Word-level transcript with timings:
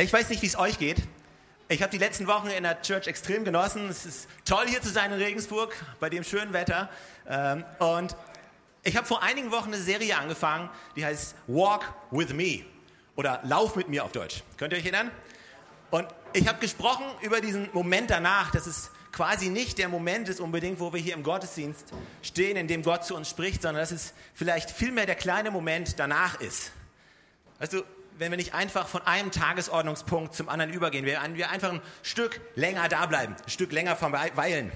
Ich 0.00 0.10
weiß 0.14 0.30
nicht, 0.30 0.40
wie 0.40 0.46
es 0.46 0.58
euch 0.58 0.78
geht. 0.78 0.96
Ich 1.68 1.82
habe 1.82 1.90
die 1.90 1.98
letzten 1.98 2.26
Wochen 2.26 2.46
in 2.46 2.62
der 2.62 2.80
Church 2.80 3.06
extrem 3.06 3.44
genossen. 3.44 3.86
Es 3.90 4.06
ist 4.06 4.28
toll, 4.46 4.64
hier 4.66 4.80
zu 4.80 4.88
sein 4.88 5.12
in 5.12 5.18
Regensburg, 5.18 5.74
bei 6.00 6.08
dem 6.08 6.24
schönen 6.24 6.54
Wetter. 6.54 6.88
Ähm, 7.28 7.66
und 7.80 8.16
ich 8.82 8.96
habe 8.96 9.06
vor 9.06 9.22
einigen 9.22 9.50
Wochen 9.50 9.74
eine 9.74 9.76
Serie 9.76 10.16
angefangen, 10.16 10.70
die 10.96 11.04
heißt 11.04 11.34
Walk 11.48 11.92
with 12.10 12.32
Me 12.32 12.64
oder 13.14 13.40
Lauf 13.44 13.76
mit 13.76 13.90
mir 13.90 14.02
auf 14.02 14.12
Deutsch. 14.12 14.42
Könnt 14.56 14.72
ihr 14.72 14.78
euch 14.78 14.86
erinnern? 14.86 15.10
Und 15.90 16.08
ich 16.32 16.48
habe 16.48 16.58
gesprochen 16.60 17.04
über 17.20 17.42
diesen 17.42 17.68
Moment 17.74 18.08
danach, 18.08 18.50
dass 18.52 18.66
es 18.66 18.90
quasi 19.12 19.50
nicht 19.50 19.76
der 19.76 19.90
Moment 19.90 20.30
ist 20.30 20.40
unbedingt, 20.40 20.80
wo 20.80 20.94
wir 20.94 21.00
hier 21.00 21.12
im 21.12 21.22
Gottesdienst 21.22 21.92
stehen, 22.22 22.56
in 22.56 22.68
dem 22.68 22.82
Gott 22.82 23.04
zu 23.04 23.14
uns 23.14 23.28
spricht, 23.28 23.60
sondern 23.60 23.82
dass 23.82 23.90
es 23.90 24.14
vielleicht 24.32 24.70
vielmehr 24.70 25.04
der 25.04 25.16
kleine 25.16 25.50
Moment 25.50 25.98
danach 25.98 26.40
ist. 26.40 26.72
Weißt 27.58 27.74
du, 27.74 27.84
wenn 28.20 28.30
wir 28.30 28.36
nicht 28.36 28.52
einfach 28.52 28.86
von 28.86 29.00
einem 29.06 29.30
Tagesordnungspunkt 29.30 30.34
zum 30.34 30.50
anderen 30.50 30.74
übergehen, 30.74 31.06
wenn 31.06 31.36
wir 31.36 31.48
einfach 31.48 31.72
ein 31.72 31.80
Stück 32.02 32.38
länger 32.54 32.86
da 32.90 33.06
bleiben, 33.06 33.34
ein 33.42 33.50
Stück 33.50 33.72
länger 33.72 33.96
verweilen. 33.96 34.70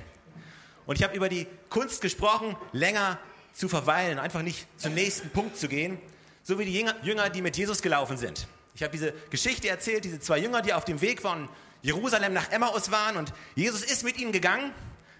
Und 0.86 0.96
ich 0.96 1.04
habe 1.04 1.14
über 1.14 1.28
die 1.28 1.46
Kunst 1.68 2.00
gesprochen, 2.00 2.56
länger 2.72 3.18
zu 3.52 3.68
verweilen, 3.68 4.18
einfach 4.18 4.40
nicht 4.40 4.66
zum 4.80 4.94
nächsten 4.94 5.28
Punkt 5.28 5.58
zu 5.58 5.68
gehen, 5.68 5.98
so 6.42 6.58
wie 6.58 6.64
die 6.64 6.86
Jünger, 7.02 7.28
die 7.28 7.42
mit 7.42 7.58
Jesus 7.58 7.82
gelaufen 7.82 8.16
sind. 8.16 8.48
Ich 8.74 8.82
habe 8.82 8.92
diese 8.92 9.12
Geschichte 9.28 9.68
erzählt, 9.68 10.06
diese 10.06 10.20
zwei 10.20 10.38
Jünger, 10.38 10.62
die 10.62 10.72
auf 10.72 10.86
dem 10.86 11.02
Weg 11.02 11.20
von 11.20 11.50
Jerusalem 11.82 12.32
nach 12.32 12.50
Emmaus 12.50 12.90
waren 12.90 13.18
und 13.18 13.34
Jesus 13.56 13.82
ist 13.82 14.04
mit 14.04 14.18
ihnen 14.18 14.32
gegangen. 14.32 14.72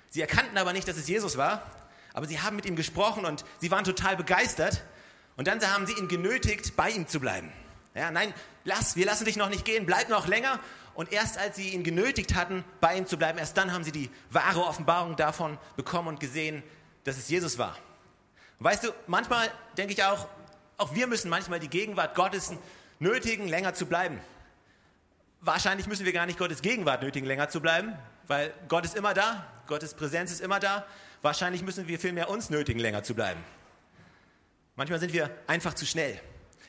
Sie 0.09 0.23
erkannten 0.23 0.57
aber 0.57 0.73
nicht, 0.73 0.89
dass 0.89 0.97
es 0.97 1.07
Jesus 1.09 1.37
war, 1.37 1.71
aber 2.15 2.27
sie 2.27 2.41
haben 2.41 2.57
mit 2.57 2.65
ihm 2.65 2.75
gesprochen 2.75 3.27
und 3.27 3.45
sie 3.61 3.71
waren 3.71 3.85
total 3.85 4.17
begeistert. 4.17 4.83
Und 5.37 5.47
dann 5.47 5.61
haben 5.61 5.87
sie 5.87 5.93
ihn 5.93 6.09
genötigt, 6.09 6.75
bei 6.75 6.89
ihm 6.89 7.07
zu 7.07 7.21
bleiben. 7.21 7.53
Ja, 7.95 8.11
nein, 8.11 8.35
lass, 8.65 8.97
wir 8.97 9.07
lassen 9.07 9.25
dich 9.25 9.37
noch 9.37 9.49
nicht 9.49 9.65
gehen, 9.65 9.87
bleib 9.87 10.09
noch 10.09 10.27
länger. 10.27 10.59
Und 10.95 11.13
erst 11.13 11.39
als 11.39 11.57
sie 11.57 11.71
ihn 11.71 11.85
genötigt 11.85 12.35
hatten, 12.35 12.65
bei 12.81 12.97
ihm 12.97 13.07
zu 13.07 13.17
bleiben, 13.17 13.39
erst 13.39 13.57
dann 13.57 13.73
haben 13.73 13.85
sie 13.85 13.93
die 13.93 14.11
wahre 14.31 14.65
Offenbarung 14.65 15.17
davon 15.17 15.59
bekommen 15.77 16.09
und 16.09 16.21
gesehen, 16.21 16.63
dass 17.05 17.17
es 17.17 17.29
Jesus 17.29 17.57
war. 17.59 17.79
Weißt 18.59 18.85
du, 18.85 18.89
manchmal 19.07 19.51
denke 19.77 19.93
ich 19.93 20.03
auch, 20.03 20.29
auch 20.77 20.95
wir 20.95 21.07
müssen 21.07 21.29
manchmal 21.29 21.61
die 21.61 21.69
Gegenwart 21.69 22.15
Gottes 22.15 22.53
nötigen, 22.99 23.49
länger 23.49 23.75
zu 23.75 23.87
bleiben. 23.87 24.21
Wahrscheinlich 25.41 25.87
müssen 25.87 26.05
wir 26.05 26.13
gar 26.13 26.27
nicht 26.27 26.39
Gottes 26.39 26.63
Gegenwart 26.63 27.03
nötigen, 27.03 27.27
länger 27.27 27.49
zu 27.49 27.61
bleiben, 27.61 27.97
weil 28.27 28.53
Gott 28.69 28.85
ist 28.85 28.97
immer 28.97 29.15
da, 29.15 29.47
Gottes 29.67 29.95
Präsenz 29.95 30.33
ist 30.33 30.41
immer 30.41 30.59
da. 30.59 30.87
Wahrscheinlich 31.23 31.63
müssen 31.63 31.87
wir 31.87 31.99
vielmehr 31.99 32.29
uns 32.29 32.51
nötigen, 32.51 32.81
länger 32.81 33.03
zu 33.03 33.15
bleiben. 33.15 33.43
Manchmal 34.75 34.99
sind 34.99 35.13
wir 35.13 35.31
einfach 35.47 35.75
zu 35.75 35.87
schnell 35.87 36.21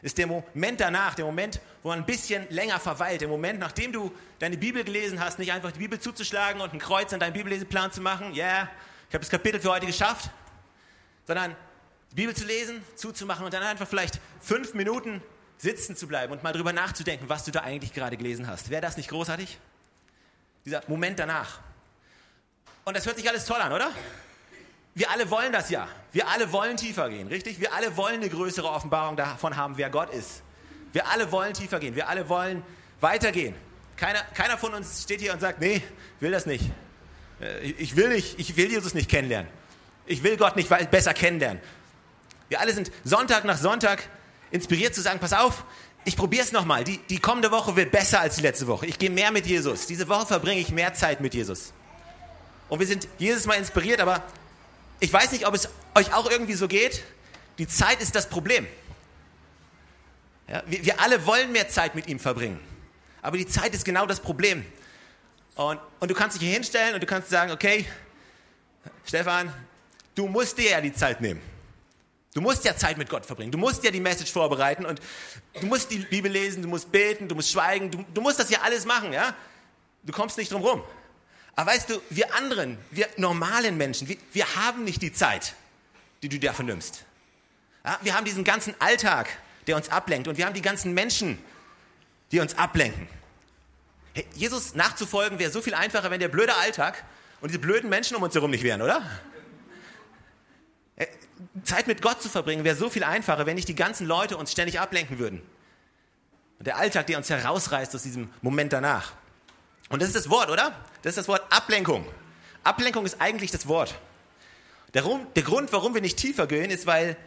ist 0.06 0.20
der 0.20 0.28
Moment 0.28 0.80
danach, 0.80 1.16
der 1.16 1.26
Moment, 1.26 1.60
wo 1.82 1.90
man 1.90 1.98
ein 1.98 2.06
bisschen 2.06 2.48
länger 2.52 2.80
verweilt, 2.80 3.22
der 3.22 3.28
Moment, 3.28 3.60
nachdem 3.60 3.92
du 3.92 4.14
deine 4.38 4.56
Bibel 4.56 4.84
gelesen 4.84 5.20
hast, 5.20 5.40
nicht 5.40 5.52
einfach 5.52 5.72
die 5.72 5.80
Bibel 5.80 6.00
zuzuschlagen 6.00 6.62
und 6.62 6.74
ein 6.74 6.80
Kreuz 6.80 7.12
an 7.12 7.20
deinen 7.20 7.34
Bibelleseplan 7.34 7.92
zu 7.92 8.02
machen, 8.02 8.32
ja, 8.36 8.46
yeah, 8.46 8.70
ich 9.10 9.16
habe 9.16 9.24
das 9.24 9.32
Kapitel 9.32 9.60
für 9.60 9.72
heute 9.72 9.88
geschafft, 9.88 10.30
sondern 11.26 11.56
die 12.12 12.16
Bibel 12.18 12.36
zu 12.36 12.46
lesen, 12.46 12.84
zuzumachen 12.96 13.46
und 13.46 13.54
dann 13.56 13.64
einfach 13.64 13.88
vielleicht 13.88 14.20
fünf 14.42 14.76
Minuten 14.76 15.24
sitzen 15.58 15.96
zu 15.96 16.08
bleiben 16.08 16.32
und 16.34 16.44
mal 16.44 16.54
drüber 16.54 16.72
nachzudenken, 16.72 17.28
was 17.28 17.44
du 17.44 17.50
da 17.50 17.62
eigentlich 17.62 17.92
gerade 17.92 18.16
gelesen 18.16 18.46
hast. 18.46 18.70
Wäre 18.70 18.84
das 18.84 18.98
nicht 18.98 19.10
großartig? 19.10 19.58
Dieser 20.66 20.84
Moment 20.88 21.18
danach. 21.18 21.62
Und 22.84 22.96
das 22.96 23.08
hört 23.08 23.18
sich 23.18 23.28
alles 23.28 23.46
toll 23.46 23.60
an, 23.60 23.74
oder? 23.74 23.90
Wir 24.96 25.12
alle 25.12 25.30
wollen 25.30 25.52
das 25.52 25.70
ja. 25.70 25.88
Wir 26.14 26.28
alle 26.30 26.52
wollen 26.54 26.78
tiefer 26.78 27.10
gehen, 27.10 27.28
richtig? 27.28 27.60
Wir 27.60 27.74
alle 27.74 27.98
wollen 27.98 28.16
eine 28.16 28.30
größere 28.30 28.70
Offenbarung 28.70 29.18
davon 29.18 29.58
haben, 29.58 29.78
wer 29.78 29.90
Gott 29.90 30.10
ist. 30.14 30.42
Wir 30.94 31.08
alle 31.08 31.32
wollen 31.34 31.54
tiefer 31.54 31.80
gehen. 31.80 31.96
Wir 31.96 32.08
alle 32.08 32.30
wollen 32.30 32.64
weitergehen. 33.02 33.54
Keiner, 33.98 34.22
keiner 34.34 34.58
von 34.58 34.74
uns 34.74 35.04
steht 35.04 35.20
hier 35.20 35.34
und 35.34 35.42
sagt, 35.42 35.60
nee, 35.60 35.82
will 36.22 36.32
das 36.32 36.46
nicht. 36.46 36.64
Äh, 37.42 37.60
ich 37.60 37.98
will 37.98 38.08
nicht, 38.08 38.40
ich 38.40 38.56
will 38.56 38.72
Jesus 38.72 38.94
nicht 38.94 39.10
kennenlernen. 39.10 39.52
Ich 40.06 40.24
will 40.24 40.38
Gott 40.38 40.56
nicht 40.56 40.70
besser 40.90 41.14
kennenlernen. 41.14 41.62
Wir 42.48 42.62
alle 42.62 42.74
sind 42.74 42.90
Sonntag 43.04 43.44
nach 43.44 43.58
Sonntag 43.58 44.08
inspiriert 44.52 44.96
zu 44.96 45.02
sagen, 45.02 45.20
pass 45.20 45.34
auf, 45.34 45.66
ich 46.06 46.16
probiere 46.16 46.44
es 46.44 46.54
nochmal. 46.54 46.86
Die, 46.86 47.00
die 47.10 47.20
kommende 47.20 47.52
Woche 47.52 47.76
wird 47.76 47.92
besser 47.92 48.22
als 48.22 48.36
die 48.36 48.42
letzte 48.42 48.68
Woche. 48.68 48.86
Ich 48.86 48.98
gehe 48.98 49.10
mehr 49.10 49.32
mit 49.32 49.46
Jesus. 49.46 49.88
Diese 49.88 50.08
Woche 50.08 50.28
verbringe 50.28 50.62
ich 50.62 50.70
mehr 50.70 50.94
Zeit 50.94 51.20
mit 51.20 51.34
Jesus. 51.34 51.74
Und 52.70 52.80
wir 52.80 52.88
sind 52.88 53.10
jedes 53.18 53.46
Mal 53.46 53.56
inspiriert, 53.56 54.00
aber 54.00 54.24
ich 55.00 55.12
weiß 55.12 55.32
nicht, 55.32 55.48
ob 55.48 55.54
es 55.54 55.70
euch 55.94 56.14
auch 56.14 56.30
irgendwie 56.30 56.54
so 56.54 56.68
geht. 56.68 57.04
Die 57.58 57.68
Zeit 57.68 58.02
ist 58.02 58.16
das 58.16 58.30
Problem. 58.30 58.68
Ja, 60.48 60.64
wir, 60.66 60.86
wir, 60.86 61.00
alle 61.00 61.26
wollen 61.26 61.52
mehr 61.52 61.70
Zeit 61.70 61.96
mit 61.96 62.08
ihm 62.08 62.20
verbringen. 62.20 62.60
Aber 63.22 63.38
die 63.38 63.48
Zeit 63.48 63.74
ist 63.74 63.84
genau 63.84 64.06
das 64.06 64.20
Problem. 64.20 64.66
Und, 65.56 65.80
und 66.00 66.12
du 66.12 66.16
kannst 66.16 66.36
dich 66.36 66.44
hier 66.44 66.54
hinstellen 66.54 66.94
und 66.94 67.02
du 67.02 67.08
kannst 67.08 67.30
sagen, 67.30 67.52
okay, 67.52 67.86
Stefan, 69.06 69.52
du 70.14 70.28
musst 70.28 70.58
dir 70.58 70.72
ja 70.72 70.82
die 70.82 70.94
Zeit 70.94 71.22
nehmen. 71.22 71.42
Du 72.34 72.42
musst 72.42 72.66
ja 72.66 72.76
Zeit 72.76 72.98
mit 72.98 73.10
Gott 73.10 73.26
verbringen. 73.26 73.52
Du 73.52 73.58
musst 73.58 73.84
ja 73.84 73.92
die 73.92 74.02
Message 74.02 74.32
vorbereiten 74.32 74.86
und 74.86 75.00
du 75.60 75.66
musst 75.66 75.90
die 75.90 76.00
Bibel 76.00 76.30
lesen, 76.30 76.62
du 76.62 76.68
musst 76.68 76.92
beten, 76.92 77.30
du 77.30 77.36
musst 77.36 77.52
schweigen, 77.52 77.90
du, 77.90 78.06
du 78.14 78.22
musst 78.22 78.40
das 78.40 78.50
ja 78.50 78.60
alles 78.62 78.86
machen, 78.86 79.14
ja? 79.14 79.34
Du 80.04 80.12
kommst 80.12 80.38
nicht 80.38 80.52
drum 80.52 80.62
rum. 80.62 80.84
Aber 81.56 81.72
weißt 81.72 81.90
du, 81.90 82.02
wir 82.10 82.34
anderen, 82.36 82.78
wir 82.92 83.08
normalen 83.18 83.78
Menschen, 83.78 84.08
wir, 84.08 84.18
wir 84.34 84.56
haben 84.56 84.84
nicht 84.84 85.02
die 85.02 85.14
Zeit, 85.14 85.54
die 86.22 86.30
du 86.30 86.40
dafür 86.40 86.66
nimmst. 86.66 87.06
Ja, 87.84 88.00
wir 88.02 88.16
haben 88.16 88.26
diesen 88.26 88.44
ganzen 88.44 88.74
Alltag, 88.80 89.30
der 89.68 89.76
uns 89.76 89.90
ablenkt 89.90 90.28
und 90.28 90.38
wir 90.38 90.46
haben 90.46 90.54
die 90.54 90.62
ganzen 90.62 90.94
Menschen, 90.94 91.38
die 92.32 92.40
uns 92.40 92.58
ablenken. 92.58 93.08
Hey, 94.14 94.26
Jesus 94.34 94.76
nachzufolgen 94.76 95.40
wäre 95.40 95.52
so 95.52 95.62
viel 95.62 95.74
einfacher, 95.74 96.12
wenn 96.12 96.20
der 96.20 96.30
blöde 96.30 96.56
Alltag 96.56 97.04
und 97.42 97.50
diese 97.50 97.60
blöden 97.60 97.90
Menschen 97.90 98.16
um 98.18 98.24
uns 98.24 98.34
herum 98.34 98.52
nicht 98.52 98.64
wären, 98.64 98.82
oder? 98.82 99.02
Zeit 101.64 101.88
mit 101.88 102.02
Gott 102.02 102.22
zu 102.22 102.30
verbringen 102.30 102.64
wäre 102.64 102.76
so 102.76 102.90
viel 102.90 103.04
einfacher, 103.04 103.46
wenn 103.46 103.56
nicht 103.56 103.68
die 103.68 103.76
ganzen 103.76 104.08
Leute 104.08 104.38
uns 104.38 104.52
ständig 104.52 104.80
ablenken 104.80 105.20
würden. 105.20 105.42
Und 106.60 106.68
der 106.68 106.78
Alltag, 106.78 107.08
der 107.08 107.18
uns 107.18 107.30
herausreißt 107.30 107.94
aus 107.94 108.04
diesem 108.04 108.30
Moment 108.42 108.72
danach. 108.72 109.14
Und 109.90 110.02
das 110.02 110.10
ist 110.10 110.16
das 110.16 110.30
Wort, 110.30 110.50
oder? 110.50 110.76
Das 111.02 111.12
ist 111.12 111.18
das 111.18 111.28
Wort 111.28 111.44
Ablenkung. 111.52 112.06
Ablenkung 112.64 113.06
ist 113.06 113.22
eigentlich 113.22 113.52
das 113.52 113.68
Wort. 113.68 113.96
Der, 114.94 115.04
der 115.36 115.44
Grund, 115.44 115.72
warum 115.72 115.94
wir 115.94 116.02
nicht 116.02 116.18
tiefer 116.18 116.48
gehen, 116.48 116.72
ist, 116.72 116.86
weil 116.88 117.18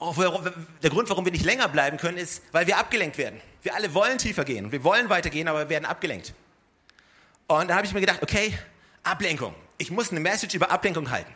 der 0.00 0.90
Grund, 0.90 1.10
warum 1.10 1.24
wir 1.24 1.32
nicht 1.32 1.44
länger 1.44 1.68
bleiben 1.68 1.98
können, 1.98 2.16
ist, 2.16 2.42
weil 2.52 2.66
wir 2.66 2.78
abgelenkt 2.78 3.18
werden. 3.18 3.40
Wir 3.62 3.74
alle 3.74 3.92
wollen 3.92 4.16
tiefer 4.16 4.44
gehen 4.44 4.72
wir 4.72 4.82
wollen 4.82 5.10
weitergehen, 5.10 5.46
aber 5.48 5.60
wir 5.60 5.68
werden 5.68 5.84
abgelenkt. 5.84 6.32
Und 7.48 7.68
da 7.68 7.74
habe 7.74 7.86
ich 7.86 7.92
mir 7.92 8.00
gedacht, 8.00 8.22
okay, 8.22 8.56
Ablenkung. 9.02 9.54
Ich 9.76 9.90
muss 9.90 10.10
eine 10.10 10.20
Message 10.20 10.54
über 10.54 10.70
Ablenkung 10.70 11.10
halten. 11.10 11.34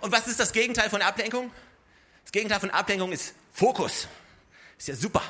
und 0.00 0.12
was 0.12 0.26
ist 0.26 0.40
das 0.40 0.52
Gegenteil 0.52 0.90
von 0.90 1.00
Ablenkung? 1.00 1.50
Das 2.24 2.32
Gegenteil 2.32 2.60
von 2.60 2.70
Ablenkung 2.70 3.12
ist 3.12 3.34
Fokus. 3.52 4.08
Ist 4.76 4.88
ja 4.88 4.94
super. 4.94 5.22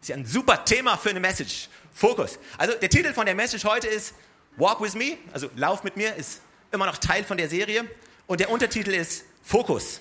Ist 0.00 0.08
ja 0.08 0.16
ein 0.16 0.24
super 0.24 0.64
Thema 0.64 0.96
für 0.96 1.10
eine 1.10 1.20
Message. 1.20 1.68
Fokus. 1.98 2.38
Also 2.56 2.74
der 2.74 2.88
Titel 2.88 3.12
von 3.12 3.26
der 3.26 3.34
Message 3.34 3.64
heute 3.64 3.88
ist 3.88 4.14
Walk 4.56 4.80
with 4.80 4.94
me, 4.94 5.18
also 5.32 5.50
Lauf 5.56 5.82
mit 5.82 5.96
mir, 5.96 6.14
ist 6.14 6.40
immer 6.70 6.86
noch 6.86 6.98
Teil 6.98 7.24
von 7.24 7.36
der 7.36 7.48
Serie. 7.48 7.84
Und 8.28 8.38
der 8.38 8.50
Untertitel 8.50 8.90
ist 8.90 9.24
Fokus. 9.42 10.00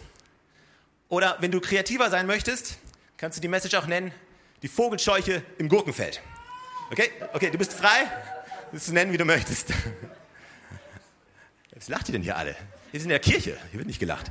Oder 1.09 1.37
wenn 1.39 1.49
du 1.49 1.59
kreativer 1.59 2.11
sein 2.11 2.27
möchtest, 2.27 2.77
kannst 3.17 3.37
du 3.37 3.41
die 3.41 3.47
Message 3.47 3.73
auch 3.73 3.87
nennen, 3.87 4.11
die 4.61 4.67
Vogelscheuche 4.67 5.41
im 5.57 5.69
Gurkenfeld. 5.69 6.21
Okay? 6.91 7.09
Okay, 7.33 7.49
du 7.49 7.57
bist 7.57 7.73
frei, 7.73 8.05
das 8.71 8.85
zu 8.85 8.93
nennen, 8.93 9.11
wie 9.11 9.17
du 9.17 9.25
möchtest. 9.25 9.69
Was 11.71 11.87
lacht 11.87 12.09
ihr 12.09 12.11
denn 12.11 12.21
hier 12.21 12.37
alle? 12.37 12.55
Wir 12.91 12.99
sind 12.99 13.09
in 13.09 13.19
der 13.19 13.19
Kirche, 13.19 13.57
hier 13.71 13.79
wird 13.79 13.87
nicht 13.87 13.99
gelacht. 13.99 14.29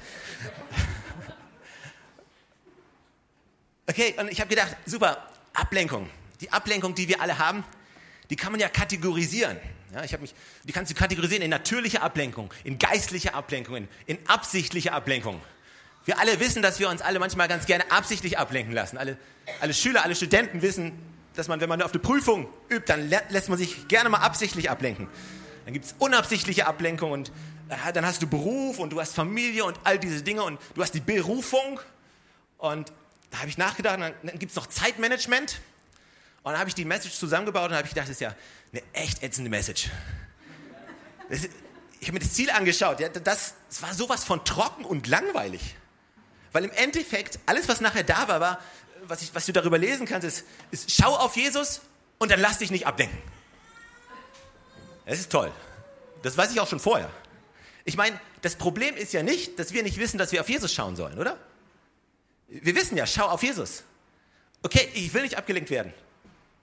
Okay, 3.89 4.15
und 4.19 4.31
ich 4.31 4.39
habe 4.39 4.51
gedacht, 4.51 4.77
super, 4.85 5.33
Ablenkung 5.53 6.09
die 6.41 6.53
Ablenkung, 6.53 6.95
die 6.95 7.09
wir 7.09 7.21
alle 7.21 7.39
haben, 7.39 7.65
die 8.31 8.37
kann 8.37 8.53
man 8.53 8.61
ja 8.61 8.69
kategorisieren. 8.69 9.59
Ja, 9.95 10.03
ich 10.03 10.19
mich, 10.19 10.35
die 10.65 10.73
kannst 10.73 10.91
du 10.91 10.95
kategorisieren 10.95 11.43
in 11.43 11.51
natürliche 11.51 12.03
Ablenkung, 12.03 12.53
in 12.65 12.79
geistliche 12.79 13.35
Ablenkung, 13.35 13.77
in, 13.77 13.89
in 14.07 14.19
absichtliche 14.27 14.93
Ablenkung. 14.93 15.41
Wir 16.05 16.19
alle 16.19 16.39
wissen, 16.41 16.63
dass 16.63 16.79
wir 16.79 16.89
uns 16.89 17.03
alle 17.03 17.19
manchmal 17.19 17.49
ganz 17.49 17.67
gerne 17.67 17.91
absichtlich 17.91 18.39
ablenken 18.39 18.73
lassen. 18.73 18.97
Alle, 18.97 19.17
alle 19.61 19.75
Schüler, 19.75 20.05
alle 20.05 20.15
Studenten 20.15 20.63
wissen, 20.63 20.93
dass 21.35 21.49
man, 21.49 21.61
wenn 21.61 21.69
man 21.69 21.83
auf 21.83 21.93
eine 21.93 22.01
Prüfung 22.01 22.49
übt, 22.69 22.87
dann 22.87 23.09
lässt 23.09 23.49
man 23.49 23.59
sich 23.59 23.89
gerne 23.89 24.09
mal 24.09 24.19
absichtlich 24.19 24.71
ablenken. 24.71 25.09
Dann 25.65 25.73
gibt 25.73 25.85
es 25.85 25.95
unabsichtliche 25.99 26.67
Ablenkung 26.67 27.11
und 27.11 27.33
äh, 27.69 27.93
dann 27.93 28.07
hast 28.07 28.23
du 28.23 28.27
Beruf 28.27 28.79
und 28.79 28.91
du 28.91 29.01
hast 29.01 29.15
Familie 29.15 29.65
und 29.65 29.79
all 29.85 29.99
diese 29.99 30.23
Dinge 30.23 30.43
und 30.45 30.61
du 30.75 30.83
hast 30.83 30.93
die 30.93 31.01
Berufung. 31.01 31.81
Und 32.59 32.93
da 33.31 33.39
habe 33.39 33.49
ich 33.49 33.59
nachgedacht, 33.59 34.01
dann, 34.01 34.15
dann 34.23 34.39
gibt 34.39 34.51
es 34.51 34.57
noch 34.57 34.67
Zeitmanagement. 34.67 35.61
Und 36.47 36.53
dann 36.53 36.61
habe 36.61 36.69
ich 36.69 36.77
die 36.77 36.85
Message 36.85 37.17
zusammengebaut 37.17 37.71
und 37.71 37.77
habe 37.77 37.89
ich 37.89 37.93
gedacht, 37.93 38.07
das 38.07 38.13
ist 38.13 38.21
ja 38.21 38.33
eine 38.71 38.81
echt 38.93 39.21
ätzende 39.25 39.51
Message. 39.51 39.91
Ist, 41.29 41.49
ich 41.99 42.07
habe 42.07 42.13
mir 42.13 42.21
das 42.21 42.35
Ziel 42.35 42.51
angeschaut. 42.51 43.01
Ja, 43.01 43.09
das, 43.09 43.55
das 43.69 43.83
war 43.83 43.93
sowas 43.93 44.23
von 44.23 44.45
trocken 44.45 44.85
und 44.85 45.09
langweilig. 45.09 45.75
Weil 46.53 46.67
im 46.67 46.71
Endeffekt, 46.71 47.41
alles, 47.47 47.67
was 47.67 47.81
nachher 47.81 48.05
da 48.05 48.29
war, 48.29 48.39
war 48.39 48.61
was, 49.09 49.23
ich, 49.23 49.35
was 49.35 49.47
du 49.47 49.53
darüber 49.53 49.77
lesen 49.77 50.07
kannst, 50.07 50.25
ist, 50.25 50.45
ist 50.71 50.93
schau 50.93 51.17
auf 51.17 51.35
Jesus 51.37 51.81
und 52.19 52.31
dann 52.31 52.39
lass 52.39 52.59
dich 52.59 52.71
nicht 52.71 52.87
ablenken. 52.87 53.19
Es 55.05 55.19
ist 55.19 55.33
toll. 55.33 55.51
Das 56.23 56.37
weiß 56.37 56.53
ich 56.53 56.61
auch 56.61 56.69
schon 56.69 56.79
vorher. 56.79 57.11
Ich 57.85 57.97
meine, 57.97 58.21
das 58.43 58.55
Problem 58.55 58.95
ist 58.95 59.13
ja 59.13 59.25
nicht, 59.25 59.59
dass 59.59 59.73
wir 59.73 59.83
nicht 59.83 59.99
wissen, 59.99 60.17
dass 60.17 60.31
wir 60.31 60.43
auf 60.43 60.49
Jesus 60.49 60.73
schauen 60.73 60.95
sollen, 60.95 61.19
oder? 61.19 61.41
Wir 62.47 62.77
wissen 62.77 62.97
ja, 62.97 63.05
schau 63.05 63.27
auf 63.27 63.43
Jesus. 63.43 63.83
Okay, 64.63 64.89
ich 64.95 65.13
will 65.13 65.23
nicht 65.23 65.37
abgelenkt 65.37 65.71
werden. 65.71 65.93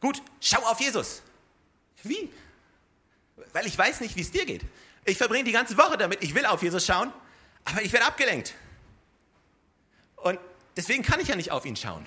Gut, 0.03 0.21
schau 0.41 0.61
auf 0.63 0.81
Jesus. 0.81 1.21
Wie? 2.03 2.29
Weil 3.53 3.65
ich 3.65 3.77
weiß 3.77 4.01
nicht, 4.01 4.17
wie 4.17 4.21
es 4.21 4.31
dir 4.31 4.45
geht. 4.45 4.65
Ich 5.05 5.17
verbringe 5.17 5.45
die 5.45 5.53
ganze 5.53 5.77
Woche 5.77 5.97
damit, 5.97 6.21
ich 6.21 6.35
will 6.35 6.45
auf 6.45 6.61
Jesus 6.61 6.85
schauen, 6.85 7.13
aber 7.63 7.81
ich 7.83 7.93
werde 7.93 8.05
abgelenkt. 8.05 8.53
Und 10.17 10.39
deswegen 10.75 11.03
kann 11.03 11.21
ich 11.21 11.29
ja 11.29 11.37
nicht 11.37 11.51
auf 11.51 11.65
ihn 11.65 11.77
schauen. 11.77 12.05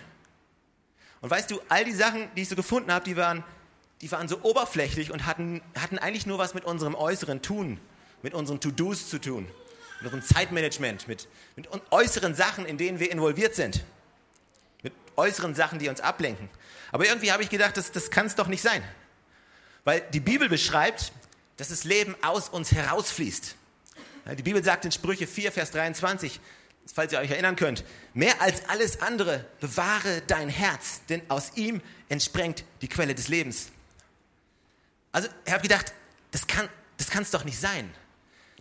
Und 1.22 1.31
weißt 1.31 1.50
du, 1.50 1.58
all 1.70 1.87
die 1.87 1.94
Sachen, 1.94 2.28
die 2.37 2.43
ich 2.43 2.50
so 2.50 2.54
gefunden 2.54 2.93
habe, 2.93 3.02
die 3.02 3.16
waren, 3.16 3.43
die 4.02 4.12
waren 4.12 4.28
so 4.28 4.42
oberflächlich 4.42 5.10
und 5.10 5.25
hatten, 5.25 5.62
hatten 5.75 5.99
eigentlich 5.99 6.26
nur 6.26 6.37
was 6.37 6.52
mit 6.52 6.66
unserem 6.66 6.94
äußeren 6.94 7.40
Tun, 7.40 7.81
mit 8.20 8.34
unseren 8.34 8.60
To-Dos 8.60 9.08
zu 9.08 9.19
tun, 9.19 9.49
mit 10.02 10.12
unserem 10.12 10.22
Zeitmanagement, 10.22 11.08
mit, 11.08 11.28
mit 11.56 11.66
äußeren 11.90 12.34
Sachen, 12.34 12.66
in 12.66 12.76
denen 12.76 13.00
wir 13.00 13.10
involviert 13.10 13.54
sind, 13.54 13.84
mit 14.82 14.92
äußeren 15.16 15.54
Sachen, 15.54 15.78
die 15.78 15.88
uns 15.88 16.02
ablenken. 16.02 16.50
Aber 16.93 17.06
irgendwie 17.06 17.33
habe 17.33 17.43
ich 17.43 17.50
gedacht, 17.50 17.77
das, 17.77 17.93
das 17.93 18.11
kann 18.11 18.27
es 18.27 18.35
doch 18.35 18.47
nicht 18.47 18.62
sein. 18.62 18.83
Weil 19.85 20.03
die 20.12 20.21
Bibel 20.21 20.49
beschreibt, 20.49 21.12
dass 21.56 21.69
das 21.69 21.85
Leben 21.85 22.17
aus 22.23 22.49
uns 22.49 22.73
herausfließt. 22.73 23.56
Die 24.37 24.43
Bibel 24.43 24.62
sagt 24.62 24.85
in 24.85 24.93
Sprüche 24.93 25.27
4, 25.27 25.53
Vers 25.53 25.71
23, 25.71 26.41
falls 26.93 27.12
ihr 27.12 27.21
euch 27.21 27.31
erinnern 27.31 27.56
könnt, 27.56 27.85
mehr 28.12 28.41
als 28.41 28.69
alles 28.69 29.00
andere 29.00 29.44
bewahre 29.61 30.23
dein 30.27 30.49
Herz, 30.49 31.00
denn 31.09 31.23
aus 31.29 31.53
ihm 31.55 31.81
entsprengt 32.09 32.65
die 32.83 32.88
Quelle 32.88 33.15
des 33.15 33.29
Lebens. 33.29 33.69
Also 35.12 35.29
ich 35.44 35.53
habe 35.53 35.62
gedacht, 35.62 35.93
das 36.33 36.47
kann 36.47 36.69
das 36.97 37.09
es 37.15 37.31
doch 37.31 37.44
nicht 37.44 37.59
sein, 37.59 37.93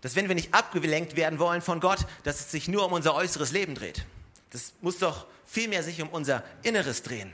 dass 0.01 0.15
wenn 0.15 0.27
wir 0.27 0.35
nicht 0.35 0.53
abgelenkt 0.53 1.15
werden 1.15 1.39
wollen 1.39 1.61
von 1.61 1.79
Gott, 1.79 2.05
dass 2.23 2.39
es 2.39 2.51
sich 2.51 2.67
nur 2.67 2.85
um 2.85 2.93
unser 2.93 3.15
äußeres 3.15 3.51
Leben 3.51 3.75
dreht. 3.75 4.05
Das 4.51 4.73
muss 4.81 4.99
doch 4.99 5.25
vielmehr 5.45 5.83
sich 5.83 6.01
um 6.01 6.09
unser 6.09 6.43
Inneres 6.63 7.03
drehen. 7.03 7.33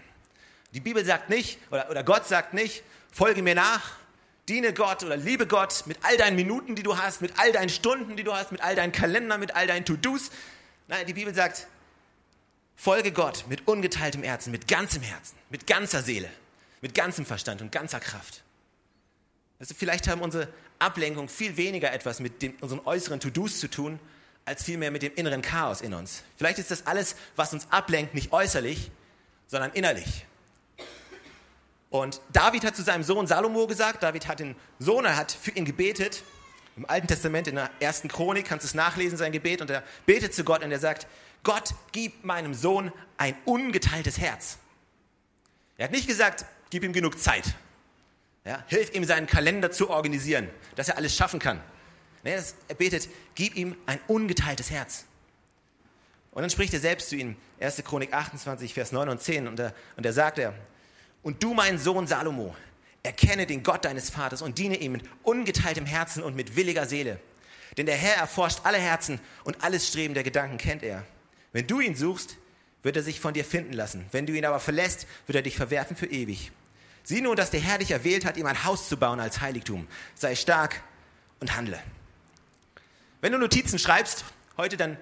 Die 0.73 0.79
Bibel 0.79 1.03
sagt 1.03 1.29
nicht, 1.29 1.59
oder, 1.69 1.89
oder 1.89 2.03
Gott 2.03 2.27
sagt 2.27 2.53
nicht, 2.53 2.83
folge 3.11 3.41
mir 3.41 3.55
nach, 3.55 3.91
diene 4.47 4.73
Gott 4.73 5.03
oder 5.03 5.17
liebe 5.17 5.47
Gott 5.47 5.83
mit 5.85 5.97
all 6.01 6.17
deinen 6.17 6.35
Minuten, 6.35 6.75
die 6.75 6.83
du 6.83 6.97
hast, 6.97 7.21
mit 7.21 7.37
all 7.37 7.51
deinen 7.51 7.69
Stunden, 7.69 8.15
die 8.15 8.23
du 8.23 8.33
hast, 8.33 8.51
mit 8.51 8.61
all 8.61 8.75
deinen 8.75 8.91
Kalendern, 8.91 9.39
mit 9.39 9.55
all 9.55 9.67
deinen 9.67 9.85
To-Dos. 9.85 10.31
Nein, 10.87 11.05
die 11.05 11.13
Bibel 11.13 11.33
sagt, 11.33 11.67
folge 12.75 13.11
Gott 13.11 13.45
mit 13.47 13.67
ungeteiltem 13.67 14.23
Herzen, 14.23 14.51
mit 14.51 14.67
ganzem 14.67 15.03
Herzen, 15.03 15.35
mit 15.49 15.67
ganzer 15.67 16.01
Seele, 16.01 16.29
mit 16.81 16.93
ganzem 16.93 17.25
Verstand 17.25 17.61
und 17.61 17.71
ganzer 17.71 17.99
Kraft. 17.99 18.43
Also 19.59 19.75
vielleicht 19.75 20.07
haben 20.07 20.21
unsere 20.21 20.47
Ablenkung 20.79 21.29
viel 21.29 21.55
weniger 21.57 21.93
etwas 21.93 22.19
mit 22.19 22.41
dem, 22.41 22.55
unseren 22.61 22.81
äußeren 22.85 23.19
To-Dos 23.19 23.59
zu 23.59 23.69
tun, 23.69 23.99
als 24.45 24.63
vielmehr 24.63 24.89
mit 24.89 25.03
dem 25.03 25.13
inneren 25.15 25.43
Chaos 25.43 25.81
in 25.81 25.93
uns. 25.93 26.23
Vielleicht 26.37 26.57
ist 26.57 26.71
das 26.71 26.87
alles, 26.87 27.15
was 27.35 27.53
uns 27.53 27.67
ablenkt, 27.69 28.15
nicht 28.15 28.31
äußerlich, 28.33 28.89
sondern 29.47 29.71
innerlich. 29.73 30.25
Und 31.91 32.21
David 32.33 32.63
hat 32.63 32.75
zu 32.75 32.81
seinem 32.81 33.03
Sohn 33.03 33.27
Salomo 33.27 33.67
gesagt, 33.67 34.01
David 34.01 34.27
hat 34.27 34.39
den 34.39 34.55
Sohn, 34.79 35.05
er 35.05 35.17
hat 35.17 35.31
für 35.31 35.51
ihn 35.51 35.65
gebetet 35.65 36.23
im 36.77 36.89
Alten 36.89 37.07
Testament, 37.07 37.47
in 37.47 37.55
der 37.55 37.69
ersten 37.79 38.07
Chronik, 38.07 38.45
kannst 38.45 38.63
du 38.63 38.67
es 38.67 38.73
nachlesen, 38.73 39.17
sein 39.17 39.31
Gebet, 39.31 39.61
und 39.61 39.69
er 39.69 39.83
betet 40.05 40.33
zu 40.33 40.43
Gott 40.43 40.63
und 40.63 40.71
er 40.71 40.79
sagt, 40.79 41.05
Gott, 41.43 41.75
gib 41.91 42.23
meinem 42.23 42.53
Sohn 42.53 42.93
ein 43.17 43.35
ungeteiltes 43.45 44.19
Herz. 44.19 44.57
Er 45.77 45.85
hat 45.85 45.91
nicht 45.91 46.07
gesagt, 46.07 46.45
gib 46.69 46.83
ihm 46.83 46.93
genug 46.93 47.19
Zeit. 47.19 47.55
Ja, 48.45 48.63
hilf 48.67 48.93
ihm, 48.93 49.03
seinen 49.03 49.27
Kalender 49.27 49.71
zu 49.71 49.89
organisieren, 49.89 50.49
dass 50.75 50.87
er 50.87 50.97
alles 50.97 51.15
schaffen 51.15 51.39
kann. 51.39 51.61
Nee, 52.23 52.37
er 52.67 52.75
betet, 52.75 53.09
gib 53.35 53.55
ihm 53.55 53.75
ein 53.85 53.99
ungeteiltes 54.07 54.71
Herz. 54.71 55.05
Und 56.31 56.41
dann 56.41 56.49
spricht 56.49 56.73
er 56.73 56.79
selbst 56.79 57.09
zu 57.09 57.17
ihm, 57.17 57.35
1. 57.59 57.83
Chronik 57.83 58.13
28, 58.13 58.73
Vers 58.73 58.91
9 58.91 59.09
und 59.09 59.21
10, 59.21 59.47
und 59.47 59.57
da 59.57 59.73
und 59.97 60.05
er 60.05 60.13
sagt 60.13 60.39
er, 60.39 60.53
und 61.23 61.43
du, 61.43 61.53
mein 61.53 61.77
Sohn 61.77 62.07
Salomo, 62.07 62.55
Erkenne 63.03 63.47
den 63.47 63.63
Gott 63.63 63.85
deines 63.85 64.11
Vaters 64.11 64.41
und 64.41 64.59
diene 64.59 64.77
ihm 64.77 64.91
mit 64.91 65.03
ungeteiltem 65.23 65.85
Herzen 65.85 66.21
und 66.21 66.35
mit 66.35 66.55
williger 66.55 66.85
Seele. 66.85 67.19
Denn 67.77 67.87
der 67.87 67.95
Herr 67.95 68.17
erforscht 68.17 68.59
alle 68.63 68.77
Herzen 68.77 69.19
und 69.43 69.63
alles 69.63 69.87
Streben 69.87 70.13
der 70.13 70.23
Gedanken 70.23 70.57
kennt 70.57 70.83
er. 70.83 71.03
Wenn 71.51 71.65
du 71.65 71.79
ihn 71.79 71.95
suchst, 71.95 72.37
wird 72.83 72.95
er 72.95 73.03
sich 73.03 73.19
von 73.19 73.33
dir 73.33 73.45
finden 73.45 73.73
lassen. 73.73 74.05
Wenn 74.11 74.25
du 74.25 74.33
ihn 74.33 74.45
aber 74.45 74.59
verlässt, 74.59 75.07
wird 75.25 75.35
er 75.35 75.41
dich 75.41 75.55
verwerfen 75.55 75.95
für 75.95 76.05
ewig. 76.05 76.51
Sieh 77.03 77.21
nur, 77.21 77.35
dass 77.35 77.49
der 77.49 77.59
Herr 77.59 77.79
dich 77.79 77.89
erwählt 77.89 78.23
hat, 78.25 78.37
ihm 78.37 78.45
ein 78.45 78.63
Haus 78.65 78.87
zu 78.87 78.97
bauen 78.97 79.19
als 79.19 79.41
Heiligtum. 79.41 79.87
Sei 80.13 80.35
stark 80.35 80.83
und 81.39 81.55
handle. 81.55 81.79
Wenn 83.21 83.31
du 83.31 83.39
Notizen 83.39 83.79
schreibst, 83.79 84.25
heute, 84.57 84.77
dann, 84.77 84.97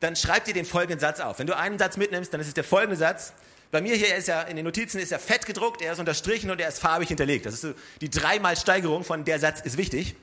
dann 0.00 0.16
schreib 0.16 0.44
dir 0.44 0.54
den 0.54 0.64
folgenden 0.64 0.98
Satz 0.98 1.20
auf. 1.20 1.38
Wenn 1.38 1.46
du 1.46 1.56
einen 1.56 1.78
Satz 1.78 1.96
mitnimmst, 1.96 2.32
dann 2.32 2.40
ist 2.40 2.48
es 2.48 2.54
der 2.54 2.64
folgende 2.64 2.96
Satz. 2.96 3.32
Bei 3.74 3.80
mir 3.80 3.96
hier 3.96 4.14
ist 4.14 4.28
ja 4.28 4.42
in 4.42 4.54
den 4.54 4.64
Notizen 4.64 5.00
ist 5.00 5.10
er 5.10 5.18
fett 5.18 5.46
gedruckt, 5.46 5.82
er 5.82 5.94
ist 5.94 5.98
unterstrichen 5.98 6.48
und 6.52 6.60
er 6.60 6.68
ist 6.68 6.78
farbig 6.78 7.08
hinterlegt. 7.08 7.44
Das 7.44 7.54
ist 7.54 7.62
so 7.62 7.74
die 8.00 8.08
dreimal 8.08 8.56
Steigerung 8.56 9.02
von 9.02 9.24
der 9.24 9.40
Satz 9.40 9.60
ist 9.62 9.76
wichtig. 9.76 10.14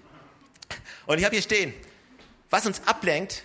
Und 1.05 1.17
ich 1.17 1.25
habe 1.25 1.35
hier 1.35 1.43
stehen, 1.43 1.73
was 2.49 2.65
uns 2.65 2.81
ablenkt, 2.87 3.43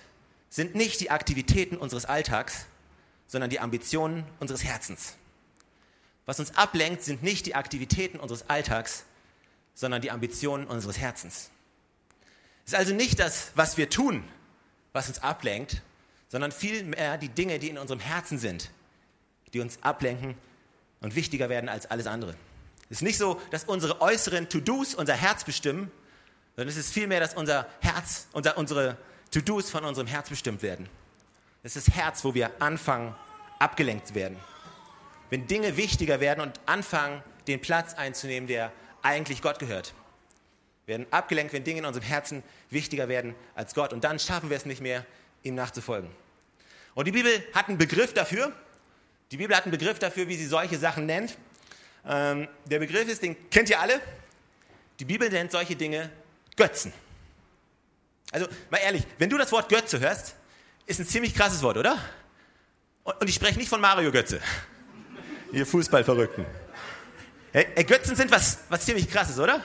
sind 0.49 0.77
nicht 0.77 1.01
die 1.01 1.11
Aktivitäten 1.11 1.77
unseres 1.77 2.05
Alltags, 2.05 2.67
sondern 3.27 3.51
die 3.51 3.59
Ambitionen 3.59 4.25
unseres 4.39 4.63
Herzens. 4.63 5.17
Was 6.25 6.39
uns 6.39 6.55
ablenkt, 6.55 7.03
sind 7.03 7.25
nicht 7.25 7.45
die 7.45 7.57
Aktivitäten 7.57 8.21
unseres 8.21 8.49
Alltags, 8.49 9.07
sondern 9.75 10.03
die 10.03 10.13
Ambitionen 10.13 10.69
unseres 10.69 10.99
Herzens. 10.99 11.51
Es 12.65 12.75
ist 12.75 12.79
also 12.79 12.95
nicht 12.95 13.19
das, 13.19 13.51
was 13.57 13.77
wir 13.77 13.91
tun, 13.91 14.23
was 14.93 15.09
uns 15.09 15.19
ablenkt, 15.19 15.83
sondern 16.29 16.53
vielmehr 16.53 17.19
die 17.19 17.29
Dinge, 17.29 17.59
die 17.59 17.71
in 17.71 17.79
unserem 17.79 17.99
Herzen 17.99 18.39
sind, 18.39 18.71
die 19.53 19.61
uns 19.61 19.83
ablenken 19.83 20.35
und 21.01 21.15
wichtiger 21.15 21.49
werden 21.49 21.69
als 21.69 21.91
alles 21.91 22.07
andere. 22.07 22.35
Es 22.89 22.99
ist 22.99 23.03
nicht 23.03 23.19
so, 23.19 23.41
dass 23.51 23.65
unsere 23.65 24.01
äußeren 24.01 24.49
To-Dos 24.49 24.95
unser 24.95 25.15
Herz 25.15 25.45
bestimmen, 25.45 25.91
sondern 26.55 26.71
es 26.71 26.77
ist 26.77 26.93
vielmehr, 26.93 27.21
dass 27.21 27.35
unser 27.35 27.67
Herz, 27.81 28.29
unser, 28.33 28.57
unsere 28.57 28.97
To-Dos 29.33 29.71
von 29.71 29.85
unserem 29.85 30.07
Herz 30.07 30.29
bestimmt 30.29 30.63
werden. 30.63 30.89
Es 31.63 31.77
ist 31.77 31.89
das 31.89 31.95
Herz, 31.95 32.25
wo 32.25 32.35
wir 32.35 32.51
anfangen, 32.63 33.15
abgelenkt 33.59 34.09
zu 34.09 34.15
werden. 34.15 34.37
Wenn 35.31 35.49
Dinge 35.49 35.77
wichtiger 35.77 36.21
werden 36.21 36.41
und 36.41 36.61
anfangen, 36.67 37.23
den 37.49 37.61
Platz 37.61 37.95
einzunehmen, 37.95 38.47
der 38.47 38.73
eigentlich 39.03 39.43
Gott 39.43 39.59
gehört. 39.59 39.95
Wir 40.85 40.99
werden 40.99 41.07
abgelenkt, 41.11 41.53
wenn 41.53 41.65
Dinge 41.65 41.81
in 41.81 41.85
unserem 41.85 42.07
Herzen 42.07 42.43
wichtiger 42.71 43.09
werden 43.09 43.35
als 43.55 43.75
Gott. 43.75 43.93
Und 43.93 44.05
dann 44.05 44.19
schaffen 44.21 44.51
wir 44.51 44.57
es 44.57 44.67
nicht 44.67 44.81
mehr, 44.81 45.05
ihm 45.43 45.57
nachzufolgen. 45.57 46.11
Und 46.95 47.07
die 47.07 47.13
Bibel 47.13 47.45
hat 47.53 47.69
einen 47.69 47.79
Begriff 47.79 48.15
dafür, 48.15 48.53
die 49.31 49.37
Bibel 49.37 49.57
hat 49.57 49.65
einen 49.65 49.73
Begriff 49.73 49.99
dafür, 49.99 50.29
wie 50.29 50.37
sie 50.37 50.47
solche 50.47 50.79
Sachen 50.79 51.07
nennt. 51.07 51.37
Ähm, 52.07 52.49
der 52.65 52.79
Begriff 52.79 53.09
ist, 53.09 53.23
den 53.23 53.51
kennt 53.51 53.69
ihr 53.71 53.81
alle. 53.81 54.01
Die 55.01 55.05
Bibel 55.05 55.29
nennt 55.29 55.51
solche 55.51 55.75
Dinge 55.75 56.11
Götzen. 56.57 56.93
Also 58.33 58.47
mal 58.71 58.79
ehrlich, 58.79 59.05
wenn 59.19 59.31
du 59.31 59.39
das 59.39 59.53
Wort 59.53 59.69
Götze 59.69 60.01
hörst, 60.01 60.35
ist 60.87 61.01
ein 61.01 61.07
ziemlich 61.07 61.35
krasses 61.35 61.63
Wort, 61.63 61.77
oder? 61.77 61.99
Und, 63.05 63.29
ich 63.29 63.35
spreche 63.35 63.59
nicht 63.59 63.69
von 63.69 63.81
Mario 63.81 64.11
Götze. 64.11 64.41
Ihr 65.53 65.67
Fußballverrückten. 65.67 66.45
Hey, 67.53 67.85
Götzen 67.85 68.17
sind 68.17 68.31
was, 68.31 68.59
was 68.69 68.85
ziemlich 68.85 69.11
krasses, 69.11 69.39
oder? 69.39 69.61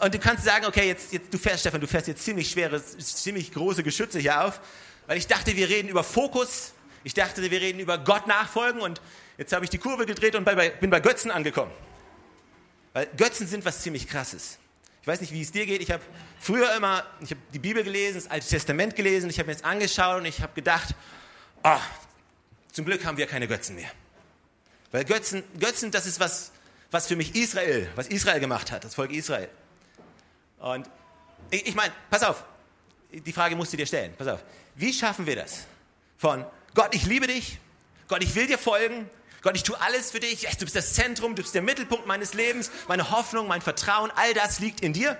Und 0.00 0.14
du 0.14 0.18
kannst 0.18 0.44
sagen, 0.44 0.66
okay, 0.66 0.88
jetzt, 0.88 1.12
jetzt 1.12 1.32
du 1.32 1.38
fährst, 1.38 1.60
Stefan, 1.60 1.80
du 1.80 1.86
fährst 1.86 2.08
jetzt 2.08 2.22
ziemlich 2.22 2.50
schwere, 2.50 2.82
ziemlich 2.84 3.52
große 3.52 3.82
Geschütze 3.82 4.18
hier 4.18 4.44
auf, 4.44 4.60
weil 5.06 5.18
ich 5.18 5.26
dachte, 5.26 5.56
wir 5.56 5.68
reden 5.68 5.88
über 5.88 6.04
Fokus, 6.04 6.72
ich 7.06 7.14
dachte, 7.14 7.40
wir 7.48 7.60
reden 7.60 7.78
über 7.78 7.98
Gott 7.98 8.26
nachfolgen 8.26 8.80
und 8.80 9.00
jetzt 9.38 9.52
habe 9.52 9.64
ich 9.64 9.70
die 9.70 9.78
Kurve 9.78 10.06
gedreht 10.06 10.34
und 10.34 10.44
bin 10.44 10.90
bei 10.90 10.98
Götzen 10.98 11.30
angekommen. 11.30 11.70
Weil 12.94 13.06
Götzen 13.16 13.46
sind 13.46 13.64
was 13.64 13.80
ziemlich 13.80 14.08
krasses. 14.08 14.58
Ich 15.02 15.06
weiß 15.06 15.20
nicht, 15.20 15.32
wie 15.32 15.40
es 15.40 15.52
dir 15.52 15.66
geht. 15.66 15.80
Ich 15.80 15.92
habe 15.92 16.02
früher 16.40 16.74
immer, 16.74 17.04
ich 17.20 17.30
habe 17.30 17.40
die 17.54 17.60
Bibel 17.60 17.84
gelesen, 17.84 18.16
das 18.16 18.28
Alte 18.28 18.48
Testament 18.48 18.96
gelesen, 18.96 19.30
ich 19.30 19.38
habe 19.38 19.46
mir 19.46 19.52
das 19.54 19.62
angeschaut 19.62 20.16
und 20.18 20.26
ich 20.26 20.40
habe 20.40 20.52
gedacht, 20.52 20.96
oh, 21.62 21.78
zum 22.72 22.84
Glück 22.84 23.04
haben 23.04 23.16
wir 23.16 23.28
keine 23.28 23.46
Götzen 23.46 23.76
mehr. 23.76 23.90
Weil 24.90 25.04
Götzen, 25.04 25.44
Götzen, 25.60 25.92
das 25.92 26.06
ist 26.06 26.18
was, 26.18 26.50
was 26.90 27.06
für 27.06 27.14
mich 27.14 27.36
Israel, 27.36 27.88
was 27.94 28.08
Israel 28.08 28.40
gemacht 28.40 28.72
hat, 28.72 28.82
das 28.82 28.96
Volk 28.96 29.12
Israel. 29.12 29.48
Und 30.58 30.90
ich, 31.52 31.68
ich 31.68 31.74
meine, 31.76 31.92
pass 32.10 32.24
auf, 32.24 32.42
die 33.12 33.32
Frage 33.32 33.54
musst 33.54 33.72
du 33.72 33.76
dir 33.76 33.86
stellen, 33.86 34.12
pass 34.18 34.26
auf. 34.26 34.42
Wie 34.74 34.92
schaffen 34.92 35.24
wir 35.24 35.36
das? 35.36 35.66
Von 36.18 36.44
Gott, 36.76 36.94
ich 36.94 37.06
liebe 37.06 37.26
dich. 37.26 37.58
Gott, 38.06 38.22
ich 38.22 38.34
will 38.34 38.46
dir 38.46 38.58
folgen. 38.58 39.08
Gott, 39.40 39.56
ich 39.56 39.62
tue 39.62 39.80
alles 39.80 40.10
für 40.10 40.20
dich. 40.20 40.42
Du 40.42 40.66
bist 40.66 40.76
das 40.76 40.92
Zentrum, 40.92 41.34
du 41.34 41.42
bist 41.42 41.54
der 41.54 41.62
Mittelpunkt 41.62 42.06
meines 42.06 42.34
Lebens. 42.34 42.70
Meine 42.86 43.10
Hoffnung, 43.10 43.48
mein 43.48 43.62
Vertrauen, 43.62 44.12
all 44.14 44.34
das 44.34 44.60
liegt 44.60 44.82
in 44.82 44.92
dir. 44.92 45.18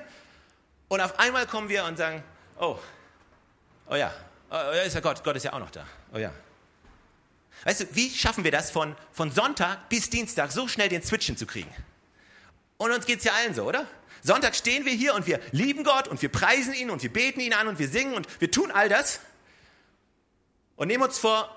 Und 0.88 1.00
auf 1.00 1.18
einmal 1.18 1.46
kommen 1.46 1.70
wir 1.70 1.84
und 1.86 1.96
sagen, 1.96 2.22
oh, 2.60 2.78
oh 3.88 3.94
ja, 3.94 4.12
oh, 4.50 4.70
ist 4.86 4.94
ja 4.94 5.00
Gott, 5.00 5.24
Gott 5.24 5.34
ist 5.36 5.44
ja 5.44 5.54
auch 5.54 5.58
noch 5.58 5.70
da. 5.70 5.86
Oh 6.12 6.18
ja. 6.18 6.30
Weißt 7.64 7.80
du, 7.80 7.86
wie 7.92 8.10
schaffen 8.10 8.44
wir 8.44 8.52
das 8.52 8.70
von, 8.70 8.94
von 9.10 9.32
Sonntag 9.32 9.88
bis 9.88 10.10
Dienstag 10.10 10.52
so 10.52 10.68
schnell 10.68 10.90
den 10.90 11.02
Switch 11.02 11.24
hinzukriegen? 11.24 11.72
Und 12.76 12.90
uns 12.90 13.06
geht 13.06 13.20
es 13.20 13.24
ja 13.24 13.32
allen 13.32 13.54
so, 13.54 13.64
oder? 13.64 13.86
Sonntag 14.22 14.56
stehen 14.56 14.84
wir 14.84 14.92
hier 14.92 15.14
und 15.14 15.26
wir 15.26 15.40
lieben 15.52 15.84
Gott 15.84 16.06
und 16.06 16.20
wir 16.20 16.28
preisen 16.28 16.74
ihn 16.74 16.90
und 16.90 17.02
wir 17.02 17.12
beten 17.12 17.40
ihn 17.40 17.54
an 17.54 17.66
und 17.66 17.78
wir 17.78 17.88
singen 17.88 18.12
und 18.12 18.28
wir 18.42 18.50
tun 18.50 18.70
all 18.70 18.90
das 18.90 19.20
und 20.76 20.88
nehmen 20.88 21.02
uns 21.02 21.18
vor, 21.18 21.50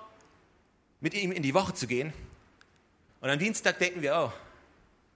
mit 1.02 1.14
ihm 1.14 1.32
in 1.32 1.44
die 1.44 1.54
Woche 1.54 1.74
zu 1.74 1.88
gehen. 1.88 2.14
Und 3.22 3.30
am 3.30 3.40
Dienstag 3.40 3.80
denken 3.80 4.02
wir, 4.02 4.16
oh, 4.16 4.32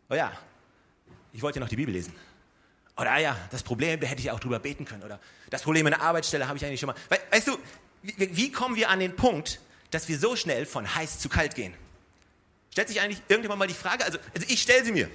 oh 0.09 0.15
ja, 0.15 0.31
ich 1.31 1.41
wollte 1.41 1.59
ja 1.59 1.61
noch 1.61 1.69
die 1.69 1.75
Bibel 1.75 1.93
lesen. 1.93 2.13
Oder 2.95 3.11
ah 3.11 3.17
ja, 3.17 3.37
das 3.49 3.63
Problem, 3.63 3.99
da 3.99 4.07
hätte 4.07 4.21
ich 4.21 4.29
auch 4.29 4.39
drüber 4.39 4.59
beten 4.59 4.85
können. 4.85 5.03
Oder 5.03 5.19
das 5.49 5.63
Problem 5.63 5.87
in 5.87 5.91
der 5.91 6.01
Arbeitsstelle 6.01 6.47
habe 6.47 6.57
ich 6.57 6.65
eigentlich 6.65 6.79
schon 6.79 6.87
mal. 6.87 6.95
Weißt 7.31 7.47
du, 7.47 7.57
wie, 8.03 8.37
wie 8.37 8.51
kommen 8.51 8.75
wir 8.75 8.89
an 8.89 8.99
den 8.99 9.15
Punkt, 9.15 9.59
dass 9.89 10.07
wir 10.07 10.19
so 10.19 10.35
schnell 10.35 10.65
von 10.65 10.93
heiß 10.93 11.19
zu 11.19 11.27
kalt 11.27 11.55
gehen? 11.55 11.73
Stellt 12.71 12.89
sich 12.89 13.01
eigentlich 13.01 13.21
irgendjemand 13.27 13.59
mal 13.59 13.67
die 13.67 13.73
Frage? 13.73 14.05
Also, 14.05 14.19
also 14.35 14.47
ich 14.47 14.61
stelle 14.61 14.83
sie 14.85 14.91
mir. 14.91 15.09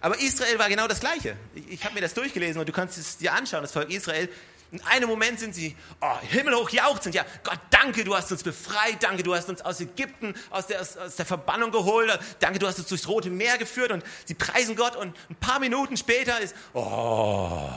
Aber 0.00 0.18
Israel 0.20 0.58
war 0.58 0.68
genau 0.68 0.88
das 0.88 1.00
Gleiche. 1.00 1.36
Ich, 1.54 1.68
ich 1.68 1.84
habe 1.84 1.94
mir 1.94 2.00
das 2.00 2.14
durchgelesen 2.14 2.60
und 2.60 2.68
du 2.68 2.72
kannst 2.72 2.98
es 2.98 3.18
dir 3.18 3.32
anschauen, 3.32 3.62
das 3.62 3.72
Volk 3.72 3.90
Israel. 3.90 4.28
In 4.74 4.82
einem 4.86 5.08
Moment 5.08 5.38
sind 5.38 5.54
sie 5.54 5.76
oh, 6.00 6.18
himmelhoch 6.22 6.68
jauchzend. 6.70 7.14
Ja, 7.14 7.24
Gott, 7.44 7.60
danke, 7.70 8.02
du 8.02 8.16
hast 8.16 8.32
uns 8.32 8.42
befreit. 8.42 9.00
Danke, 9.04 9.22
du 9.22 9.32
hast 9.32 9.48
uns 9.48 9.62
aus 9.62 9.80
Ägypten, 9.80 10.34
aus 10.50 10.66
der, 10.66 10.80
aus, 10.80 10.96
aus 10.96 11.14
der 11.14 11.24
Verbannung 11.24 11.70
geholt. 11.70 12.18
Danke, 12.40 12.58
du 12.58 12.66
hast 12.66 12.80
uns 12.80 12.88
durchs 12.88 13.06
Rote 13.06 13.30
Meer 13.30 13.56
geführt. 13.56 13.92
Und 13.92 14.02
sie 14.24 14.34
preisen 14.34 14.74
Gott. 14.74 14.96
Und 14.96 15.16
ein 15.30 15.36
paar 15.36 15.60
Minuten 15.60 15.96
später 15.96 16.40
ist, 16.40 16.56
oh, 16.72 17.70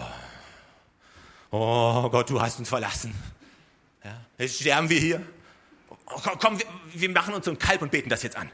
oh 1.52 2.10
Gott, 2.10 2.32
du 2.32 2.42
hast 2.42 2.58
uns 2.58 2.68
verlassen. 2.68 3.14
Ja, 4.04 4.20
jetzt 4.40 4.60
sterben 4.60 4.90
wir 4.90 5.00
hier. 5.00 5.22
Oh, 5.90 6.20
komm, 6.24 6.40
komm 6.40 6.60
wir, 6.60 6.66
wir 6.96 7.10
machen 7.12 7.36
uns 7.36 7.46
so 7.46 7.52
ein 7.52 7.60
Kalb 7.60 7.84
und 7.84 7.92
beten 7.92 8.10
das 8.10 8.24
jetzt 8.24 8.38
an. 8.38 8.50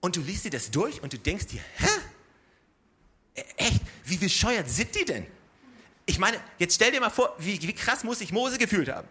Und 0.00 0.16
du 0.16 0.22
liest 0.22 0.46
dir 0.46 0.50
das 0.50 0.70
durch 0.70 1.02
und 1.02 1.12
du 1.12 1.18
denkst 1.18 1.48
dir, 1.48 1.60
hä? 1.76 1.88
E, 3.34 3.42
echt? 3.58 3.82
Wie 4.06 4.16
bescheuert 4.16 4.70
sind 4.70 4.94
die 4.94 5.04
denn? 5.04 5.37
Ich 6.08 6.18
meine, 6.18 6.40
jetzt 6.58 6.76
stell 6.76 6.90
dir 6.90 7.00
mal 7.00 7.10
vor, 7.10 7.34
wie, 7.38 7.60
wie 7.60 7.74
krass 7.74 8.02
muss 8.02 8.20
sich 8.20 8.32
Mose 8.32 8.56
gefühlt 8.56 8.88
haben. 8.88 9.06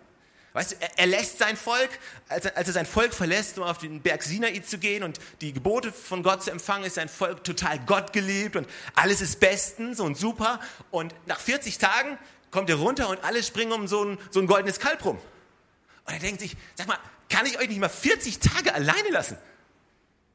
Weißt 0.53 0.71
du, 0.71 0.75
er, 0.79 0.97
er 0.97 1.05
lässt 1.05 1.37
sein 1.37 1.55
Volk, 1.55 1.91
als 2.27 2.45
er, 2.45 2.57
als 2.57 2.67
er, 2.67 2.73
sein 2.73 2.87
Volk 2.87 3.13
verlässt, 3.13 3.59
um 3.59 3.65
auf 3.65 3.77
den 3.77 4.01
Berg 4.01 4.23
Sinai 4.23 4.57
zu 4.61 4.79
gehen 4.79 5.03
und 5.03 5.19
die 5.41 5.53
Gebote 5.53 5.93
von 5.93 6.23
Gott 6.23 6.43
zu 6.43 6.49
empfangen, 6.49 6.85
ist 6.85 6.95
sein 6.95 7.07
Volk 7.07 7.43
total 7.43 7.77
Gott 7.85 8.13
geliebt 8.13 8.55
und 8.55 8.67
alles 8.95 9.21
ist 9.21 9.39
bestens 9.39 9.99
und 9.99 10.17
super. 10.17 10.59
Und 10.89 11.13
nach 11.27 11.39
40 11.39 11.77
Tagen 11.77 12.17
kommt 12.49 12.71
er 12.71 12.77
runter 12.77 13.09
und 13.09 13.23
alle 13.23 13.43
springen 13.43 13.73
um 13.73 13.87
so 13.87 14.03
ein, 14.03 14.17
so 14.31 14.39
ein 14.39 14.47
goldenes 14.47 14.79
Kalb 14.79 15.05
rum. 15.05 15.19
Und 16.05 16.13
er 16.13 16.19
denkt 16.19 16.41
sich, 16.41 16.57
sag 16.73 16.87
mal, 16.87 16.97
kann 17.29 17.45
ich 17.45 17.59
euch 17.59 17.69
nicht 17.69 17.79
mal 17.79 17.89
40 17.89 18.39
Tage 18.39 18.73
alleine 18.73 19.09
lassen? 19.11 19.37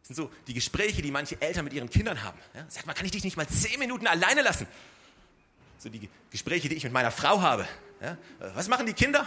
Das 0.03 0.09
sind 0.09 0.15
so 0.15 0.31
die 0.47 0.55
Gespräche, 0.55 1.03
die 1.03 1.11
manche 1.11 1.43
Eltern 1.43 1.65
mit 1.65 1.73
ihren 1.73 1.91
Kindern 1.91 2.23
haben. 2.23 2.39
Ja? 2.55 2.65
Sag 2.69 2.87
mal, 2.87 2.95
kann 2.95 3.07
ich 3.07 3.11
dich 3.11 3.25
nicht 3.25 3.37
mal 3.37 3.49
10 3.49 3.81
Minuten 3.81 4.07
alleine 4.07 4.43
lassen? 4.43 4.69
So 5.83 5.89
die 5.89 6.09
Gespräche, 6.31 6.69
die 6.69 6.77
ich 6.77 6.85
mit 6.85 6.93
meiner 6.93 7.11
Frau 7.11 7.41
habe. 7.41 7.67
Ja? 8.01 8.17
Was 8.55 8.69
machen 8.69 8.87
die 8.87 8.93
Kinder? 8.93 9.27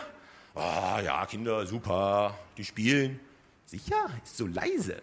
Oh, 0.53 0.99
ja, 1.03 1.25
Kinder, 1.25 1.65
super, 1.65 2.37
die 2.57 2.63
spielen. 2.63 3.19
Sicher, 3.65 4.09
ist 4.23 4.37
so 4.37 4.47
leise. 4.47 5.01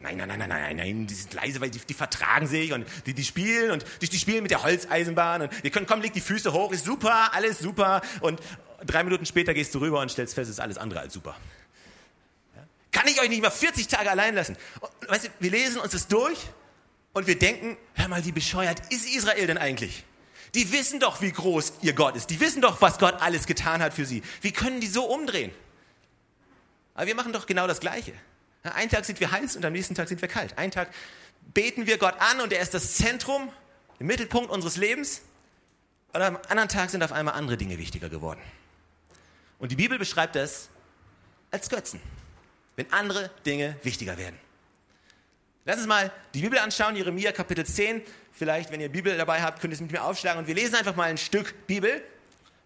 Nein, 0.00 0.16
nein, 0.16 0.28
nein, 0.28 0.38
nein, 0.40 0.48
nein, 0.48 0.76
nein, 0.76 1.06
die 1.06 1.14
sind 1.14 1.32
leise, 1.32 1.60
weil 1.60 1.70
die, 1.70 1.78
die 1.78 1.94
vertragen 1.94 2.46
sich 2.46 2.72
und 2.72 2.84
die, 3.06 3.14
die 3.14 3.24
spielen 3.24 3.70
und 3.70 3.84
die, 4.02 4.08
die 4.08 4.18
spielen 4.18 4.42
mit 4.42 4.50
der 4.50 4.62
Holzeisenbahn 4.62 5.42
und 5.42 5.52
ihr 5.62 5.70
könnt, 5.70 5.86
komm, 5.86 6.02
leg 6.02 6.12
die 6.12 6.20
Füße 6.20 6.52
hoch, 6.52 6.72
ist 6.72 6.84
super, 6.84 7.32
alles 7.32 7.60
super 7.60 8.02
und 8.20 8.40
drei 8.84 9.04
Minuten 9.04 9.24
später 9.24 9.54
gehst 9.54 9.74
du 9.74 9.78
rüber 9.78 10.00
und 10.00 10.10
stellst 10.10 10.34
fest, 10.34 10.50
ist 10.50 10.60
alles 10.60 10.78
andere 10.78 11.00
als 11.00 11.14
super. 11.14 11.36
Ja? 12.56 12.62
Kann 12.92 13.08
ich 13.08 13.20
euch 13.20 13.28
nicht 13.28 13.42
mal 13.42 13.50
40 13.50 13.88
Tage 13.88 14.10
allein 14.10 14.34
lassen? 14.34 14.56
Und, 14.80 15.08
weißt 15.08 15.26
du, 15.26 15.28
wir 15.38 15.50
lesen 15.50 15.78
uns 15.80 15.92
das 15.92 16.08
durch 16.08 16.38
und 17.12 17.26
wir 17.26 17.38
denken, 17.38 17.78
hör 17.94 18.08
mal, 18.08 18.24
wie 18.24 18.32
bescheuert 18.32 18.80
ist 18.90 19.08
Israel 19.08 19.46
denn 19.46 19.58
eigentlich? 19.58 20.04
Die 20.56 20.72
wissen 20.72 21.00
doch, 21.00 21.20
wie 21.20 21.30
groß 21.30 21.74
ihr 21.82 21.92
Gott 21.92 22.16
ist. 22.16 22.30
Die 22.30 22.40
wissen 22.40 22.62
doch, 22.62 22.80
was 22.80 22.98
Gott 22.98 23.20
alles 23.20 23.46
getan 23.46 23.82
hat 23.82 23.92
für 23.92 24.06
sie. 24.06 24.22
Wie 24.40 24.52
können 24.52 24.80
die 24.80 24.86
so 24.86 25.04
umdrehen? 25.04 25.52
Aber 26.94 27.06
wir 27.06 27.14
machen 27.14 27.34
doch 27.34 27.44
genau 27.44 27.66
das 27.66 27.78
Gleiche. 27.78 28.14
Einen 28.62 28.90
Tag 28.90 29.04
sind 29.04 29.20
wir 29.20 29.30
heiß 29.30 29.54
und 29.56 29.64
am 29.66 29.74
nächsten 29.74 29.94
Tag 29.94 30.08
sind 30.08 30.22
wir 30.22 30.28
kalt. 30.28 30.56
Einen 30.56 30.72
Tag 30.72 30.88
beten 31.52 31.86
wir 31.86 31.98
Gott 31.98 32.14
an 32.20 32.40
und 32.40 32.54
er 32.54 32.60
ist 32.62 32.72
das 32.72 32.94
Zentrum, 32.94 33.52
der 33.98 34.06
Mittelpunkt 34.06 34.50
unseres 34.50 34.78
Lebens. 34.78 35.20
Und 36.14 36.22
am 36.22 36.38
anderen 36.48 36.70
Tag 36.70 36.88
sind 36.88 37.02
auf 37.02 37.12
einmal 37.12 37.34
andere 37.34 37.58
Dinge 37.58 37.76
wichtiger 37.76 38.08
geworden. 38.08 38.40
Und 39.58 39.72
die 39.72 39.76
Bibel 39.76 39.98
beschreibt 39.98 40.36
das 40.36 40.70
als 41.50 41.68
Götzen, 41.68 42.00
wenn 42.76 42.90
andere 42.94 43.30
Dinge 43.44 43.76
wichtiger 43.82 44.16
werden. 44.16 44.38
Lass 45.66 45.76
uns 45.76 45.86
mal 45.86 46.10
die 46.32 46.40
Bibel 46.40 46.58
anschauen, 46.58 46.96
Jeremia 46.96 47.32
Kapitel 47.32 47.66
10. 47.66 48.00
Vielleicht, 48.38 48.70
wenn 48.70 48.82
ihr 48.82 48.90
Bibel 48.90 49.16
dabei 49.16 49.40
habt, 49.40 49.60
könnt 49.60 49.72
ihr 49.72 49.76
es 49.76 49.80
mit 49.80 49.92
mir 49.92 50.04
aufschlagen. 50.04 50.40
Und 50.40 50.46
wir 50.46 50.54
lesen 50.54 50.74
einfach 50.74 50.94
mal 50.94 51.04
ein 51.04 51.16
Stück 51.16 51.66
Bibel 51.66 52.02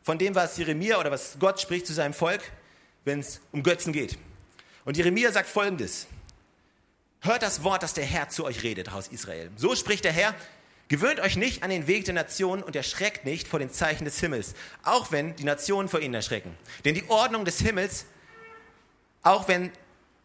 von 0.03 0.19
dem, 0.19 0.35
was 0.35 0.57
Jeremia 0.57 0.99
oder 0.99 1.13
was 1.13 1.37
Gott 1.39 1.61
spricht 1.61 1.87
zu 1.87 1.93
seinem 1.93 2.13
Volk, 2.13 2.43
wenn 3.05 3.21
es 3.21 3.41
um 3.53 3.63
Götzen 3.63 3.93
geht. 3.93 4.19
Und 4.85 4.97
Jeremia 4.97 5.31
sagt 5.31 5.49
folgendes. 5.49 6.09
Hört 7.21 7.43
das 7.43 7.63
Wort, 7.63 7.85
das 7.85 7.95
der 7.95 8.05
Herr 8.05 8.29
zu 8.31 8.45
euch 8.45 8.65
redet, 8.65 8.91
Haus 8.91 9.07
Israel. 9.07 9.49
So 9.55 9.77
spricht 9.77 10.05
der 10.05 10.11
Herr. 10.13 10.35
Gewöhnt 10.89 11.21
euch 11.21 11.37
nicht 11.37 11.63
an 11.63 11.71
den 11.71 11.87
Weg 11.87 12.05
der 12.05 12.15
Nationen 12.15 12.65
und 12.65 12.75
erschreckt 12.75 13.25
nicht 13.25 13.47
vor 13.47 13.61
den 13.61 13.71
Zeichen 13.71 14.05
des 14.05 14.19
Himmels, 14.19 14.55
auch 14.83 15.13
wenn 15.13 15.37
die 15.37 15.45
Nationen 15.45 15.89
vor 15.89 16.01
ihnen 16.01 16.15
erschrecken. 16.15 16.53
Denn 16.85 16.97
die 16.97 17.09
Ordnung 17.09 17.45
des 17.45 17.61
Himmels, 17.61 18.07
auch 19.23 19.47
wenn 19.47 19.71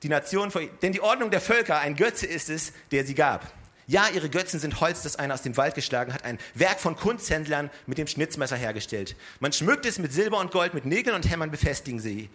die 0.01 0.09
Nationen 0.09 0.49
vor 0.49 0.61
ihnen, 0.61 0.75
denn 0.81 0.91
die 0.91 1.01
Ordnung 1.01 1.29
der 1.29 1.41
Völker 1.41 1.77
ein 1.77 1.95
Götze 1.95 2.25
ist 2.25 2.49
es, 2.49 2.73
der 2.91 3.05
sie 3.05 3.13
gab. 3.13 3.53
Ja, 3.87 4.07
ihre 4.13 4.29
Götzen 4.29 4.59
sind 4.59 4.81
Holz, 4.81 5.03
das 5.03 5.15
einer 5.15 5.33
aus 5.33 5.43
dem 5.43 5.57
Wald 5.57 5.75
geschlagen 5.75 6.13
hat, 6.13 6.23
ein 6.23 6.39
Werk 6.55 6.79
von 6.79 6.95
Kunsthändlern 6.95 7.69
mit 7.85 7.97
dem 7.97 8.07
Schnitzmesser 8.07 8.55
hergestellt. 8.55 9.15
Man 9.39 9.53
schmückt 9.53 9.85
es 9.85 9.99
mit 9.99 10.11
Silber 10.11 10.39
und 10.39 10.51
Gold, 10.51 10.73
mit 10.73 10.85
Nägeln 10.85 11.15
und 11.15 11.29
Hämmern 11.29 11.51
befestigen 11.51 11.99
sie 11.99 12.29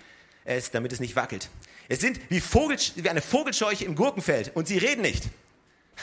es, 0.44 0.70
damit 0.70 0.92
es 0.92 1.00
nicht 1.00 1.16
wackelt. 1.16 1.48
Es 1.88 2.00
sind 2.00 2.20
wie, 2.28 2.40
Vogel, 2.40 2.78
wie 2.94 3.10
eine 3.10 3.20
Vogelscheuche 3.20 3.84
im 3.84 3.96
Gurkenfeld 3.96 4.52
und 4.54 4.68
sie 4.68 4.78
reden 4.78 5.02
nicht. 5.02 5.24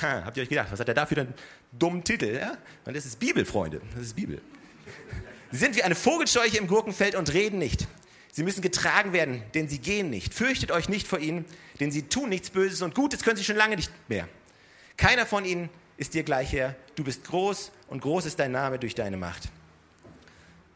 Ha, 0.01 0.23
habt 0.25 0.37
ihr 0.37 0.43
euch 0.43 0.49
gedacht, 0.49 0.67
was 0.69 0.79
hat 0.79 0.87
er 0.89 0.93
da 0.93 1.05
für 1.05 1.19
einen 1.19 1.33
dummen 1.71 2.03
Titel? 2.03 2.35
Ja? 2.35 2.57
Und 2.85 2.95
das 2.95 3.05
ist 3.05 3.17
Bibel, 3.19 3.45
Freunde, 3.45 3.81
das 3.95 4.07
ist 4.07 4.15
Bibel. 4.15 4.41
Sie 5.51 5.57
sind 5.57 5.75
wie 5.77 5.83
eine 5.83 5.95
Vogelscheuche 5.95 6.57
im 6.57 6.67
Gurkenfeld 6.67 7.15
und 7.15 7.33
reden 7.33 7.57
nicht. 7.57 7.87
Sie 8.33 8.43
müssen 8.43 8.61
getragen 8.61 9.13
werden, 9.13 9.41
denn 9.55 9.69
sie 9.69 9.79
gehen 9.79 10.09
nicht. 10.09 10.33
Fürchtet 10.33 10.71
euch 10.71 10.89
nicht 10.89 11.07
vor 11.07 11.19
ihnen, 11.19 11.45
denn 11.79 11.89
sie 11.89 12.03
tun 12.03 12.29
nichts 12.29 12.49
Böses 12.49 12.81
und 12.81 12.93
Gutes 12.93 13.23
können 13.23 13.37
sie 13.37 13.43
schon 13.43 13.55
lange 13.55 13.77
nicht 13.77 13.91
mehr. 14.09 14.27
Keiner 14.97 15.25
von 15.25 15.45
ihnen 15.45 15.69
ist 15.95 16.13
dir 16.13 16.23
gleich 16.23 16.51
her. 16.51 16.75
Du 16.95 17.03
bist 17.03 17.23
groß 17.25 17.71
und 17.87 18.01
groß 18.01 18.25
ist 18.25 18.39
dein 18.39 18.51
Name 18.51 18.79
durch 18.79 18.95
deine 18.95 19.17
Macht. 19.17 19.49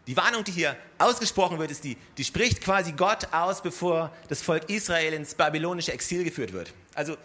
Die 0.08 0.18
Warnung, 0.18 0.44
die 0.44 0.52
hier 0.52 0.76
ausgesprochen 0.98 1.60
wird, 1.60 1.72
ist 1.72 1.84
die, 1.84 1.98
die 2.18 2.24
spricht 2.24 2.62
quasi 2.62 2.92
Gott 2.94 3.32
aus, 3.32 3.62
bevor 3.62 4.12
das 4.30 4.42
Volk 4.42 4.70
Israel 4.70 5.14
ins 5.14 5.36
babylonische 5.36 5.94
Exil 5.94 6.24
geführt 6.24 6.54
wird. 6.54 6.74
Also 6.96 7.18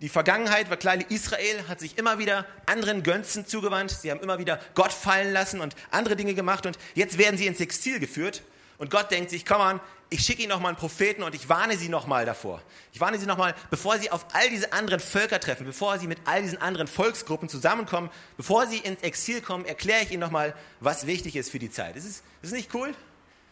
die 0.00 0.08
Vergangenheit 0.08 0.68
war 0.68 0.76
kleine 0.76 1.04
Israel, 1.04 1.66
hat 1.68 1.80
sich 1.80 1.96
immer 1.96 2.18
wieder 2.18 2.44
anderen 2.66 3.02
Gönzen 3.02 3.46
zugewandt. 3.46 3.92
Sie 3.92 4.10
haben 4.10 4.20
immer 4.20 4.38
wieder 4.38 4.60
Gott 4.74 4.92
fallen 4.92 5.32
lassen 5.32 5.60
und 5.60 5.76
andere 5.90 6.16
Dinge 6.16 6.34
gemacht 6.34 6.66
und 6.66 6.76
jetzt 6.94 7.18
werden 7.18 7.38
sie 7.38 7.46
ins 7.46 7.60
Exil 7.60 8.00
geführt. 8.00 8.42
Und 8.78 8.90
Gott 8.90 9.10
denkt 9.12 9.30
sich, 9.30 9.46
komm 9.46 9.60
an, 9.60 9.80
ich 10.14 10.24
schicke 10.24 10.42
ihnen 10.42 10.50
nochmal 10.50 10.68
einen 10.68 10.78
Propheten 10.78 11.24
und 11.24 11.34
ich 11.34 11.48
warne 11.48 11.76
sie 11.76 11.88
nochmal 11.88 12.24
davor. 12.24 12.62
Ich 12.92 13.00
warne 13.00 13.18
sie 13.18 13.26
nochmal, 13.26 13.52
bevor 13.70 13.98
sie 13.98 14.12
auf 14.12 14.24
all 14.32 14.48
diese 14.48 14.72
anderen 14.72 15.00
Völker 15.00 15.40
treffen, 15.40 15.66
bevor 15.66 15.98
sie 15.98 16.06
mit 16.06 16.18
all 16.24 16.40
diesen 16.40 16.62
anderen 16.62 16.86
Volksgruppen 16.86 17.48
zusammenkommen, 17.48 18.10
bevor 18.36 18.68
sie 18.68 18.78
ins 18.78 19.02
Exil 19.02 19.40
kommen, 19.40 19.64
erkläre 19.64 20.04
ich 20.04 20.12
ihnen 20.12 20.20
nochmal, 20.20 20.54
was 20.78 21.08
wichtig 21.08 21.34
ist 21.34 21.50
für 21.50 21.58
die 21.58 21.68
Zeit. 21.68 21.96
Ist 21.96 22.04
es 22.04 22.22
ist 22.42 22.52
nicht 22.52 22.72
cool? 22.74 22.94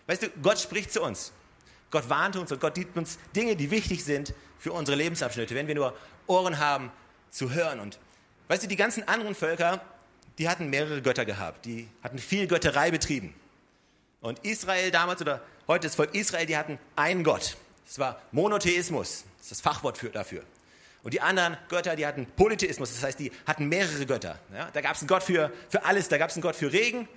Weißt 0.06 0.22
du, 0.22 0.28
Gott 0.40 0.60
spricht 0.60 0.92
zu 0.92 1.02
uns. 1.02 1.32
Gott 1.90 2.08
warnt 2.08 2.36
uns 2.36 2.52
und 2.52 2.60
Gott 2.60 2.74
gibt 2.74 2.96
uns 2.96 3.18
Dinge, 3.34 3.56
die 3.56 3.72
wichtig 3.72 4.04
sind 4.04 4.32
für 4.56 4.72
unsere 4.72 4.96
Lebensabschnitte, 4.96 5.56
wenn 5.56 5.66
wir 5.66 5.74
nur 5.74 5.96
Ohren 6.28 6.60
haben 6.60 6.92
zu 7.30 7.50
hören. 7.50 7.80
Und 7.80 7.98
weißt 8.46 8.62
du, 8.62 8.68
die 8.68 8.76
ganzen 8.76 9.08
anderen 9.08 9.34
Völker, 9.34 9.80
die 10.38 10.48
hatten 10.48 10.70
mehrere 10.70 11.02
Götter 11.02 11.24
gehabt, 11.24 11.64
die 11.64 11.88
hatten 12.04 12.20
viel 12.20 12.46
Götterei 12.46 12.92
betrieben. 12.92 13.34
Und 14.20 14.38
Israel 14.44 14.92
damals 14.92 15.20
oder 15.20 15.42
heute 15.68 15.86
das 15.86 15.94
Volk 15.94 16.14
Israel, 16.14 16.46
die 16.46 16.56
hatten 16.56 16.78
einen 16.96 17.24
Gott. 17.24 17.56
Das 17.86 17.98
war 17.98 18.20
Monotheismus, 18.32 19.24
das 19.38 19.42
ist 19.42 19.50
das 19.50 19.60
Fachwort 19.60 19.98
für, 19.98 20.10
dafür. 20.10 20.42
Und 21.02 21.14
die 21.14 21.20
anderen 21.20 21.56
Götter, 21.68 21.96
die 21.96 22.06
hatten 22.06 22.26
Polytheismus, 22.36 22.94
das 22.94 23.02
heißt, 23.02 23.18
die 23.18 23.32
hatten 23.46 23.68
mehrere 23.68 24.06
Götter. 24.06 24.38
Ja, 24.54 24.68
da 24.72 24.80
gab 24.80 24.94
es 24.94 25.00
einen 25.00 25.08
Gott 25.08 25.22
für, 25.22 25.52
für 25.68 25.84
alles, 25.84 26.08
da 26.08 26.18
gab 26.18 26.30
es 26.30 26.36
einen 26.36 26.42
Gott 26.42 26.54
für 26.54 26.72
Regen, 26.72 27.08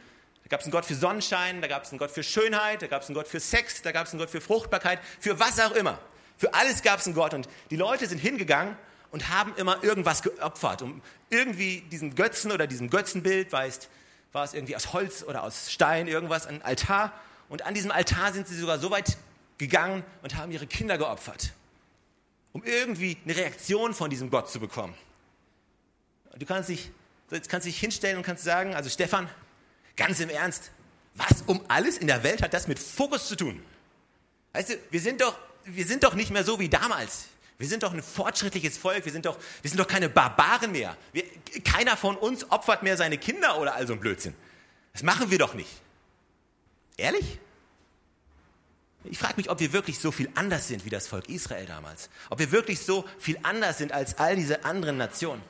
da 0.43 0.49
gab 0.49 0.59
es 0.59 0.65
einen 0.65 0.71
Gott 0.71 0.85
für 0.85 0.95
Sonnenschein, 0.95 1.61
da 1.61 1.67
gab 1.67 1.83
es 1.83 1.91
einen 1.91 1.99
Gott 1.99 2.11
für 2.11 2.23
Schönheit, 2.23 2.81
da 2.81 2.87
gab 2.87 3.03
es 3.03 3.09
einen 3.09 3.15
Gott 3.15 3.27
für 3.27 3.39
Sex, 3.39 3.81
da 3.83 3.91
gab 3.91 4.07
es 4.07 4.13
einen 4.13 4.19
Gott 4.19 4.29
für 4.29 4.41
Fruchtbarkeit, 4.41 4.99
für 5.19 5.39
was 5.39 5.59
auch 5.59 5.71
immer. 5.71 5.99
Für 6.37 6.53
alles 6.53 6.81
gab 6.81 6.99
es 6.99 7.05
einen 7.05 7.15
Gott. 7.15 7.33
Und 7.33 7.47
die 7.69 7.75
Leute 7.75 8.07
sind 8.07 8.19
hingegangen 8.19 8.75
und 9.11 9.29
haben 9.29 9.53
immer 9.55 9.83
irgendwas 9.83 10.23
geopfert, 10.23 10.81
um 10.81 11.01
irgendwie 11.29 11.81
diesen 11.81 12.15
Götzen 12.15 12.51
oder 12.51 12.67
diesem 12.67 12.89
Götzenbild, 12.89 13.51
weißt, 13.51 13.87
war 14.33 14.43
es 14.43 14.53
irgendwie 14.53 14.75
aus 14.75 14.93
Holz 14.93 15.23
oder 15.23 15.43
aus 15.43 15.71
Stein, 15.71 16.07
irgendwas, 16.07 16.45
ein 16.45 16.61
Altar. 16.61 17.13
Und 17.49 17.63
an 17.63 17.73
diesem 17.73 17.91
Altar 17.91 18.33
sind 18.33 18.47
sie 18.47 18.57
sogar 18.57 18.79
so 18.79 18.91
weit 18.91 19.17
gegangen 19.57 20.03
und 20.21 20.35
haben 20.35 20.51
ihre 20.51 20.67
Kinder 20.67 20.97
geopfert, 20.97 21.53
um 22.53 22.63
irgendwie 22.63 23.17
eine 23.23 23.35
Reaktion 23.35 23.93
von 23.93 24.09
diesem 24.09 24.29
Gott 24.29 24.49
zu 24.49 24.59
bekommen. 24.59 24.93
Du 26.37 26.45
kannst 26.45 26.69
dich 26.69 26.91
kannst 27.49 27.65
dich 27.65 27.79
hinstellen 27.79 28.17
und 28.17 28.23
kannst 28.23 28.43
sagen, 28.43 28.75
also 28.75 28.89
Stefan, 28.89 29.29
ganz 29.95 30.19
im 30.19 30.29
Ernst, 30.29 30.71
was 31.15 31.43
um 31.47 31.63
alles 31.67 31.97
in 31.97 32.07
der 32.07 32.23
Welt 32.23 32.41
hat 32.41 32.53
das 32.53 32.67
mit 32.67 32.77
Fokus 32.77 33.27
zu 33.27 33.35
tun? 33.35 33.63
Weißt 34.53 34.69
du, 34.69 34.73
wir 34.91 34.99
sind 34.99 35.21
doch, 35.21 35.37
wir 35.63 35.85
sind 35.85 36.03
doch 36.03 36.13
nicht 36.13 36.31
mehr 36.31 36.43
so 36.43 36.59
wie 36.59 36.69
damals. 36.69 37.25
Wir 37.57 37.67
sind 37.67 37.83
doch 37.83 37.93
ein 37.93 38.03
fortschrittliches 38.03 38.77
Volk, 38.77 39.05
wir 39.05 39.11
sind 39.11 39.25
doch, 39.25 39.37
wir 39.61 39.69
sind 39.69 39.79
doch 39.79 39.87
keine 39.87 40.09
Barbaren 40.09 40.73
mehr. 40.73 40.97
Wir, 41.13 41.23
keiner 41.63 41.95
von 41.95 42.17
uns 42.17 42.49
opfert 42.51 42.83
mehr 42.83 42.97
seine 42.97 43.17
Kinder 43.17 43.59
oder 43.59 43.75
all 43.75 43.87
so 43.87 43.93
ein 43.93 43.99
Blödsinn. 43.99 44.35
Das 44.91 45.03
machen 45.03 45.31
wir 45.31 45.37
doch 45.37 45.53
nicht. 45.53 45.69
Ehrlich? 46.97 47.39
Ich 49.03 49.17
frage 49.17 49.35
mich, 49.37 49.49
ob 49.49 49.59
wir 49.59 49.71
wirklich 49.73 49.99
so 49.99 50.11
viel 50.11 50.29
anders 50.35 50.67
sind 50.67 50.85
wie 50.85 50.89
das 50.89 51.07
Volk 51.07 51.29
Israel 51.29 51.65
damals. 51.65 52.09
Ob 52.29 52.39
wir 52.39 52.51
wirklich 52.51 52.79
so 52.79 53.05
viel 53.19 53.37
anders 53.43 53.77
sind 53.77 53.91
als 53.91 54.17
all 54.17 54.35
diese 54.35 54.65
anderen 54.65 54.97
Nationen. 54.97 55.43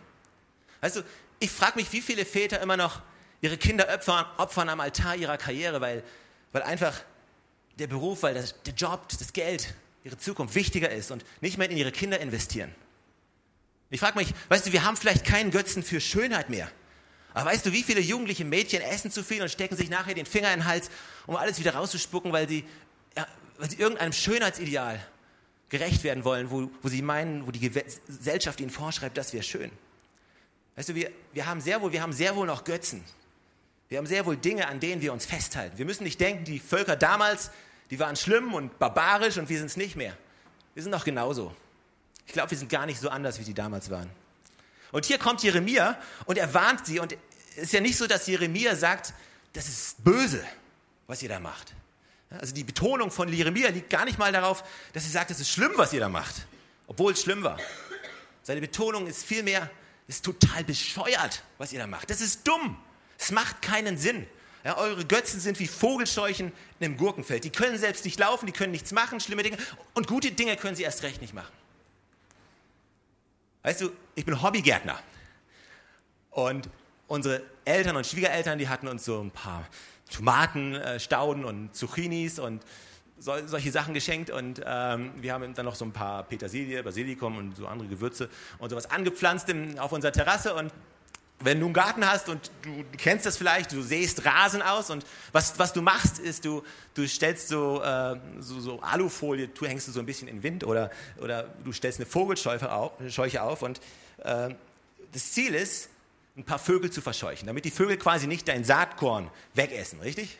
Weißt 0.81 0.97
du, 0.97 1.03
ich 1.39 1.51
frage 1.51 1.77
mich, 1.77 1.91
wie 1.93 2.01
viele 2.01 2.25
Väter 2.25 2.61
immer 2.61 2.77
noch 2.77 3.01
ihre 3.41 3.57
Kinder 3.57 3.87
opfern, 3.93 4.25
opfern 4.37 4.69
am 4.69 4.79
Altar 4.79 5.15
ihrer 5.15 5.37
Karriere, 5.37 5.79
weil, 5.79 6.03
weil 6.51 6.63
einfach 6.63 7.01
der 7.77 7.87
Beruf, 7.87 8.23
weil 8.23 8.33
das, 8.33 8.61
der 8.63 8.73
Job, 8.73 9.07
das 9.07 9.33
Geld, 9.33 9.73
ihre 10.03 10.17
Zukunft 10.17 10.55
wichtiger 10.55 10.89
ist 10.89 11.11
und 11.11 11.25
nicht 11.41 11.57
mehr 11.57 11.69
in 11.69 11.77
ihre 11.77 11.91
Kinder 11.91 12.19
investieren. 12.19 12.73
Ich 13.89 13.99
frage 13.99 14.17
mich, 14.17 14.33
weißt 14.49 14.67
du, 14.67 14.73
wir 14.73 14.83
haben 14.83 14.97
vielleicht 14.97 15.25
keinen 15.25 15.51
Götzen 15.51 15.83
für 15.83 16.01
Schönheit 16.01 16.49
mehr. 16.49 16.69
Aber 17.35 17.51
weißt 17.51 17.65
du, 17.65 17.73
wie 17.73 17.83
viele 17.83 17.99
jugendliche 17.99 18.45
Mädchen 18.45 18.81
essen 18.81 19.11
zu 19.11 19.21
viel 19.21 19.41
und 19.41 19.49
stecken 19.49 19.75
sich 19.75 19.89
nachher 19.89 20.13
den 20.13 20.25
Finger 20.25 20.53
in 20.53 20.61
den 20.61 20.65
Hals, 20.65 20.89
um 21.27 21.35
alles 21.35 21.59
wieder 21.59 21.75
rauszuspucken, 21.75 22.31
weil 22.31 22.47
sie, 22.47 22.63
ja, 23.15 23.27
weil 23.57 23.69
sie 23.69 23.75
irgendeinem 23.75 24.13
Schönheitsideal 24.13 25.05
gerecht 25.67 26.05
werden 26.05 26.23
wollen, 26.23 26.49
wo, 26.49 26.71
wo 26.81 26.87
sie 26.87 27.01
meinen, 27.01 27.45
wo 27.45 27.51
die 27.51 27.59
Gesellschaft 27.59 28.61
ihnen 28.61 28.69
vorschreibt, 28.69 29.17
das 29.17 29.33
wäre 29.33 29.43
schön. 29.43 29.69
Weißt 30.77 30.87
du, 30.87 30.95
wir, 30.95 31.11
wir, 31.33 31.45
haben 31.45 31.59
sehr 31.59 31.81
wohl, 31.81 31.91
wir 31.91 32.01
haben 32.01 32.13
sehr 32.13 32.37
wohl 32.37 32.47
noch 32.47 32.63
Götzen. 32.63 33.03
Wir 33.89 33.97
haben 33.97 34.07
sehr 34.07 34.25
wohl 34.25 34.37
Dinge, 34.37 34.69
an 34.69 34.79
denen 34.79 35.01
wir 35.01 35.11
uns 35.11 35.25
festhalten. 35.25 35.77
Wir 35.77 35.85
müssen 35.85 36.05
nicht 36.05 36.21
denken, 36.21 36.45
die 36.45 36.59
Völker 36.59 36.95
damals, 36.95 37.51
die 37.91 37.99
waren 37.99 38.15
schlimm 38.15 38.53
und 38.53 38.79
barbarisch 38.79 39.37
und 39.37 39.49
wir 39.49 39.57
sind 39.57 39.67
es 39.67 39.75
nicht 39.75 39.97
mehr. 39.97 40.15
Wir 40.73 40.83
sind 40.83 40.91
noch 40.93 41.03
genauso. 41.03 41.53
Ich 42.25 42.31
glaube, 42.31 42.51
wir 42.51 42.57
sind 42.57 42.69
gar 42.69 42.85
nicht 42.85 43.01
so 43.01 43.09
anders, 43.09 43.41
wie 43.41 43.43
die 43.43 43.53
damals 43.53 43.89
waren. 43.89 44.09
Und 44.95 45.03
hier 45.03 45.17
kommt 45.17 45.43
Jeremia 45.43 45.97
und 46.23 46.37
er 46.37 46.53
warnt 46.53 46.85
sie. 46.85 46.99
Und 46.99 47.17
ist 47.57 47.73
ja 47.73 47.81
nicht 47.81 47.97
so, 47.97 48.07
dass 48.07 48.27
Jeremia 48.27 48.75
sagt, 48.75 49.13
das 49.53 49.67
ist 49.67 50.03
böse, 50.03 50.43
was 51.07 51.21
ihr 51.23 51.29
da 51.29 51.39
macht. 51.39 51.73
Also 52.29 52.53
die 52.53 52.63
Betonung 52.63 53.11
von 53.11 53.31
Jeremia 53.31 53.69
liegt 53.69 53.89
gar 53.89 54.05
nicht 54.05 54.17
mal 54.17 54.31
darauf, 54.31 54.63
dass 54.93 55.03
er 55.03 55.11
sagt, 55.11 55.31
es 55.31 55.39
ist 55.39 55.49
schlimm, 55.49 55.71
was 55.75 55.93
ihr 55.93 55.99
da 55.99 56.09
macht, 56.09 56.47
obwohl 56.87 57.13
es 57.13 57.21
schlimm 57.21 57.43
war. 57.43 57.59
Seine 58.43 58.61
Betonung 58.61 59.07
ist 59.07 59.23
vielmehr, 59.23 59.69
es 60.07 60.17
ist 60.17 60.25
total 60.25 60.63
bescheuert, 60.63 61.43
was 61.57 61.73
ihr 61.73 61.79
da 61.79 61.87
macht. 61.87 62.09
Das 62.09 62.21
ist 62.21 62.47
dumm. 62.47 62.77
Es 63.17 63.31
macht 63.31 63.61
keinen 63.61 63.97
Sinn. 63.97 64.27
Ja, 64.63 64.77
eure 64.77 65.05
Götzen 65.05 65.39
sind 65.39 65.59
wie 65.59 65.67
Vogelscheuchen 65.67 66.51
in 66.79 66.85
einem 66.85 66.97
Gurkenfeld. 66.97 67.43
Die 67.43 67.51
können 67.51 67.77
selbst 67.77 68.03
nicht 68.03 68.19
laufen, 68.19 68.47
die 68.47 68.51
können 68.51 68.71
nichts 68.71 68.91
machen, 68.91 69.19
schlimme 69.19 69.43
Dinge. 69.43 69.57
Und 69.93 70.07
gute 70.07 70.31
Dinge 70.31 70.57
können 70.57 70.75
sie 70.75 70.83
erst 70.83 71.03
recht 71.03 71.21
nicht 71.21 71.33
machen. 71.33 71.53
Weißt 73.61 73.81
du, 73.81 73.91
ich 74.15 74.25
bin 74.25 74.41
Hobbygärtner. 74.41 74.99
Und 76.31 76.69
unsere 77.07 77.41
Eltern 77.65 77.95
und 77.95 78.05
Schwiegereltern, 78.05 78.57
die 78.57 78.69
hatten 78.69 78.87
uns 78.87 79.05
so 79.05 79.21
ein 79.21 79.31
paar 79.31 79.67
Tomatenstauden 80.11 81.43
äh, 81.43 81.47
und 81.47 81.75
Zucchinis 81.75 82.39
und 82.39 82.63
so, 83.17 83.33
solche 83.45 83.71
Sachen 83.71 83.93
geschenkt 83.93 84.29
und 84.29 84.61
ähm, 84.65 85.11
wir 85.17 85.33
haben 85.33 85.53
dann 85.53 85.65
noch 85.65 85.75
so 85.75 85.85
ein 85.85 85.93
paar 85.93 86.23
Petersilie, 86.23 86.83
Basilikum 86.83 87.37
und 87.37 87.55
so 87.55 87.67
andere 87.67 87.87
Gewürze 87.87 88.29
und 88.59 88.69
sowas 88.69 88.89
angepflanzt 88.91 89.49
im, 89.49 89.79
auf 89.79 89.91
unserer 89.93 90.11
Terrasse 90.11 90.53
und 90.53 90.71
wenn 91.39 91.59
du 91.59 91.65
einen 91.65 91.73
Garten 91.73 92.07
hast 92.07 92.29
und 92.29 92.49
du, 92.61 92.83
kennst 92.97 93.25
das 93.25 93.37
vielleicht, 93.37 93.71
du 93.73 93.81
sähst 93.81 94.25
Rasen 94.25 94.61
aus 94.61 94.89
und 94.89 95.05
was, 95.31 95.59
was 95.59 95.73
du 95.73 95.81
machst, 95.81 96.19
ist, 96.19 96.45
du, 96.45 96.63
du 96.93 97.07
stellst 97.07 97.49
so, 97.49 97.81
äh, 97.81 98.17
so, 98.39 98.59
so, 98.59 98.79
Alufolie, 98.81 99.47
du 99.47 99.65
hängst 99.65 99.87
du 99.87 99.91
so 99.91 99.99
ein 99.99 100.05
bisschen 100.05 100.27
in 100.27 100.43
Wind 100.43 100.63
oder, 100.63 100.91
oder 101.17 101.49
du 101.63 101.71
stellst 101.71 101.99
eine 101.99 102.05
Vogelscheuche 102.05 102.71
auf, 102.71 102.93
auf 103.39 103.61
und 103.61 103.81
äh, 104.23 104.55
das 105.11 105.31
Ziel 105.31 105.55
ist, 105.55 105.89
ein 106.37 106.43
paar 106.43 106.59
Vögel 106.59 106.91
zu 106.91 107.01
verscheuchen, 107.01 107.47
damit 107.47 107.65
die 107.65 107.71
Vögel 107.71 107.97
quasi 107.97 108.27
nicht 108.27 108.47
dein 108.47 108.63
Saatkorn 108.63 109.29
wegessen, 109.53 110.01
richtig? 110.01 110.37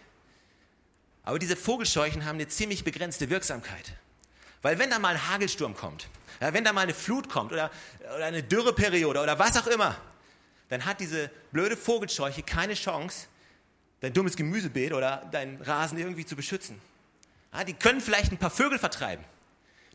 Aber 1.24 1.40
diese 1.40 1.56
Vogelscheuchen 1.56 2.26
haben 2.26 2.36
eine 2.36 2.48
ziemlich 2.48 2.84
begrenzte 2.84 3.30
Wirksamkeit. 3.30 3.94
Weil 4.62 4.78
wenn 4.78 4.90
da 4.90 5.00
mal 5.00 5.16
ein 5.16 5.30
Hagelsturm 5.30 5.76
kommt, 5.76 6.08
ja, 6.42 6.54
wenn 6.54 6.64
da 6.64 6.74
mal 6.74 6.82
eine 6.82 6.94
Flut 6.94 7.30
kommt 7.30 7.52
oder, 7.52 7.72
oder 8.16 8.26
eine 8.26 8.44
Dürreperiode 8.44 9.22
oder 9.22 9.40
was 9.40 9.58
auch 9.58 9.68
immer, 9.68 9.96
dann 10.70 10.86
hat 10.86 11.00
diese 11.00 11.32
blöde 11.52 11.78
Vogelscheuche 11.78 12.44
keine 12.44 12.74
Chance, 12.74 13.28
dein 14.02 14.14
dummes 14.14 14.36
Gemüsebeet 14.36 14.94
oder 14.94 15.18
deinen 15.32 15.62
Rasen 15.62 15.98
irgendwie 15.98 16.26
zu 16.26 16.36
beschützen. 16.36 16.80
Ja, 17.54 17.64
die 17.64 17.74
können 17.74 18.02
vielleicht 18.02 18.32
ein 18.32 18.38
paar 18.38 18.52
Vögel 18.52 18.78
vertreiben. 18.80 19.24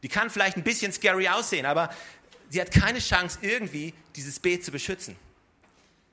Die 0.02 0.08
kann 0.08 0.30
vielleicht 0.30 0.56
ein 0.56 0.64
bisschen 0.64 0.92
scary 0.92 1.28
aussehen, 1.28 1.66
aber 1.66 1.90
sie 2.48 2.60
hat 2.60 2.70
keine 2.70 3.00
Chance, 3.00 3.38
irgendwie 3.42 3.92
dieses 4.16 4.40
Beet 4.40 4.64
zu 4.64 4.70
beschützen. 4.70 5.16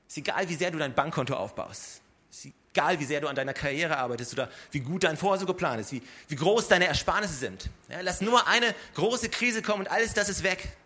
Ist 0.08 0.16
egal, 0.16 0.48
wie 0.48 0.54
sehr 0.54 0.70
du 0.70 0.78
dein 0.78 0.94
Bankkonto 0.94 1.34
aufbaust. 1.34 2.00
Ist 2.30 2.48
egal, 2.72 2.98
wie 2.98 3.04
sehr 3.04 3.20
du 3.20 3.28
an 3.28 3.36
deiner 3.36 3.52
Karriere 3.52 3.98
arbeitest 3.98 4.32
oder 4.32 4.50
wie 4.70 4.80
gut 4.80 5.04
dein 5.04 5.16
Vorsorge 5.16 5.52
geplant 5.52 5.80
ist, 5.80 5.92
wie, 5.92 6.02
wie 6.28 6.36
groß 6.36 6.68
deine 6.68 6.86
Ersparnisse 6.86 7.34
sind. 7.34 7.68
Ja, 7.88 8.00
lass 8.00 8.20
nur 8.20 8.46
eine 8.46 8.74
große 8.94 9.28
Krise 9.28 9.62
kommen 9.62 9.80
und 9.80 9.88
alles 9.88 10.14
das 10.14 10.28
ist 10.28 10.42
weg. 10.42 10.76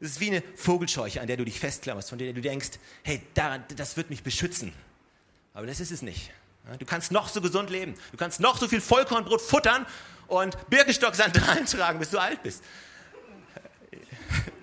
Es 0.00 0.10
ist 0.10 0.20
wie 0.20 0.28
eine 0.28 0.42
Vogelscheuche, 0.54 1.20
an 1.20 1.26
der 1.26 1.36
du 1.36 1.44
dich 1.44 1.58
festklammerst, 1.58 2.08
von 2.08 2.18
der 2.18 2.32
du 2.32 2.40
denkst, 2.40 2.78
hey, 3.02 3.20
daran, 3.34 3.64
das 3.76 3.96
wird 3.96 4.10
mich 4.10 4.22
beschützen. 4.22 4.72
Aber 5.54 5.66
das 5.66 5.80
ist 5.80 5.90
es 5.90 6.02
nicht. 6.02 6.30
Du 6.78 6.84
kannst 6.84 7.10
noch 7.10 7.28
so 7.28 7.40
gesund 7.40 7.70
leben. 7.70 7.94
Du 8.12 8.16
kannst 8.16 8.38
noch 8.38 8.58
so 8.58 8.68
viel 8.68 8.80
Vollkornbrot 8.80 9.40
futtern 9.40 9.86
und 10.28 10.56
Birkenstock-Sandalen 10.68 11.66
tragen, 11.66 11.98
bis 11.98 12.10
du 12.10 12.18
alt 12.18 12.42
bist. 12.42 12.62